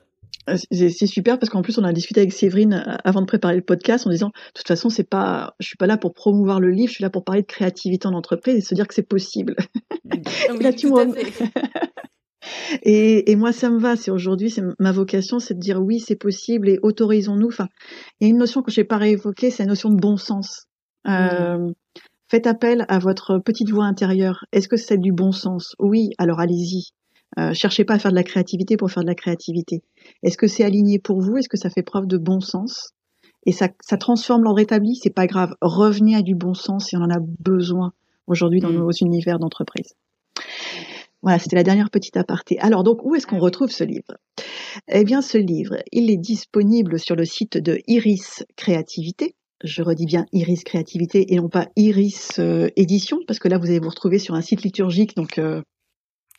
[0.50, 3.56] Euh, c'est super parce qu'en plus on a discuté avec Séverine euh, avant de préparer
[3.56, 6.60] le podcast en disant de toute façon c'est pas je suis pas là pour promouvoir
[6.60, 8.96] le livre je suis là pour parler de créativité en entreprise et se dire que
[8.96, 9.56] c'est possible.
[12.84, 16.00] et, et, moi ça me va c'est aujourd'hui c'est ma vocation c'est de dire oui
[16.00, 17.68] c'est possible et autorisons-nous enfin
[18.20, 20.66] il y a une notion que j'ai pas réévoquée c'est la notion de bon sens.
[21.08, 21.72] Euh,
[22.30, 24.46] Faites appel à votre petite voix intérieure.
[24.52, 25.76] Est-ce que c'est du bon sens?
[25.80, 26.92] Oui, alors allez-y.
[27.40, 29.82] Euh, cherchez pas à faire de la créativité pour faire de la créativité.
[30.22, 31.38] Est-ce que c'est aligné pour vous?
[31.38, 32.92] Est-ce que ça fait preuve de bon sens?
[33.48, 35.56] Et ça, ça transforme l'ordre établi C'est pas grave.
[35.60, 37.94] Revenez à du bon sens et on en a besoin
[38.28, 38.78] aujourd'hui dans mm.
[38.78, 39.96] nos univers d'entreprise.
[41.24, 42.60] Voilà, c'était la dernière petite aparté.
[42.60, 44.18] Alors donc, où est-ce qu'on retrouve ce livre?
[44.88, 50.06] Eh bien, ce livre, il est disponible sur le site de Iris Créativité, je redis
[50.06, 53.90] bien Iris Créativité et non pas Iris euh, Édition, parce que là, vous allez vous
[53.90, 55.62] retrouver sur un site liturgique, donc euh,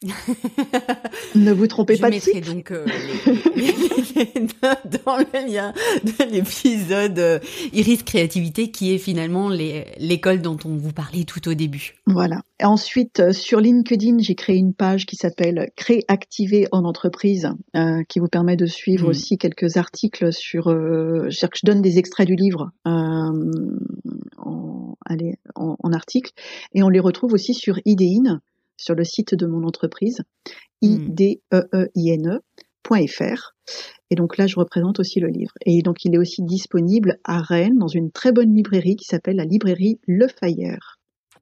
[1.34, 2.46] ne vous trompez pas de site.
[2.46, 2.86] donc euh,
[5.04, 7.38] dans le lien de l'épisode euh,
[7.74, 11.96] Iris Créativité, qui est finalement l'école dont on vous parlait tout au début.
[12.06, 12.40] Voilà.
[12.60, 17.50] Et ensuite, euh, sur LinkedIn, j'ai créé une page qui s'appelle Créactiver en entreprise,
[18.08, 19.10] qui vous permet de suivre mm.
[19.10, 20.70] aussi quelques articles sur.
[20.70, 23.34] je donne des extraits du livre en,
[25.04, 26.32] allez, en, en article,
[26.72, 28.40] et on les retrouve aussi sur IDEIN
[28.80, 30.22] sur le site de mon entreprise,
[30.82, 31.14] hmm.
[31.94, 33.52] ideeine.fr.
[34.10, 35.52] Et donc là, je représente aussi le livre.
[35.64, 39.36] Et donc, il est aussi disponible à Rennes, dans une très bonne librairie qui s'appelle
[39.36, 40.98] la librairie Le Fayeur.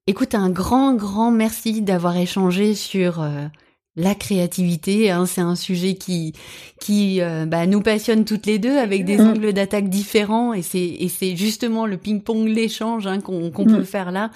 [0.07, 3.47] Écoute, un grand, grand merci d'avoir échangé sur euh,
[3.95, 5.11] la créativité.
[5.11, 5.26] Hein.
[5.26, 6.32] C'est un sujet qui,
[6.80, 9.26] qui euh, bah, nous passionne toutes les deux avec des mm.
[9.26, 10.55] angles d'attaque différents.
[10.55, 13.84] Et c'est, et c'est justement le ping-pong, l'échange hein, qu'on, qu'on peut mm.
[13.84, 14.30] faire là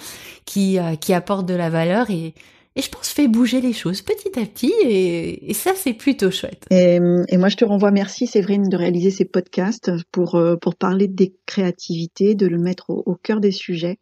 [0.45, 2.11] qui, euh, qui apporte de la valeur.
[2.11, 2.35] Et
[2.75, 6.65] et je pense fait bouger les choses petit à petit et, ça c'est plutôt chouette.
[6.71, 11.07] Et, moi je te renvoie merci Séverine de réaliser ces podcasts pour euh, pour parler
[11.07, 13.99] des créativités, de le mettre au, cœur des sujets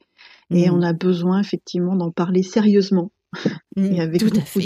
[0.52, 0.74] et mm.
[0.74, 3.12] on a besoin effectivement d'en parler sérieusement
[3.76, 4.60] mm, et avec beaucoup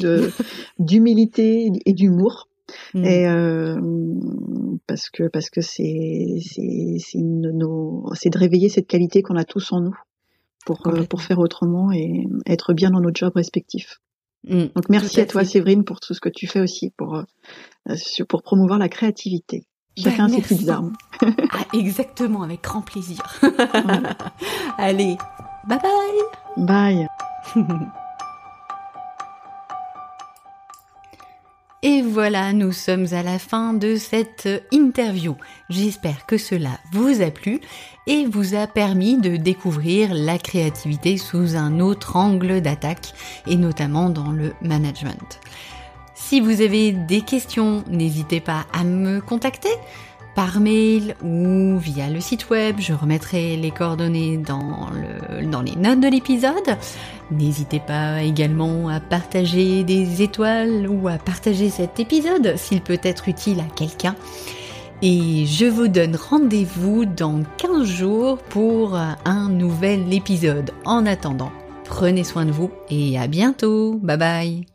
[0.79, 2.47] d'humilité et d'humour.
[2.93, 3.05] Mm.
[3.05, 3.79] Et euh,
[4.87, 7.19] parce que parce que c'est c'est c'est
[8.29, 9.97] de réveiller cette qualité qu'on a tous en nous
[10.65, 14.01] pour, euh, pour faire autrement et être bien dans notre job respectif.
[14.47, 14.65] Mm.
[14.75, 17.95] Donc merci à, toi Séverine pour tout ce que tu fais aussi pour, euh,
[18.27, 19.65] pour promouvoir la créativité.
[19.97, 20.93] Chacun ses petites armes.
[21.21, 23.21] ah, exactement, avec grand plaisir.
[24.77, 25.15] Allez,
[25.67, 26.65] bye bye.
[26.65, 27.07] Bye.
[31.87, 35.35] Et voilà, nous sommes à la fin de cette interview.
[35.69, 37.61] J'espère que cela vous a plu
[38.07, 43.13] et vous a permis de découvrir la créativité sous un autre angle d'attaque
[43.45, 45.39] et notamment dans le management.
[46.15, 49.69] Si vous avez des questions, n'hésitez pas à me contacter
[50.35, 52.75] par mail ou via le site web.
[52.79, 56.77] Je remettrai les coordonnées dans, le, dans les notes de l'épisode.
[57.31, 63.27] N'hésitez pas également à partager des étoiles ou à partager cet épisode s'il peut être
[63.27, 64.15] utile à quelqu'un.
[65.01, 70.71] Et je vous donne rendez-vous dans 15 jours pour un nouvel épisode.
[70.85, 71.51] En attendant,
[71.83, 73.99] prenez soin de vous et à bientôt.
[74.01, 74.74] Bye bye.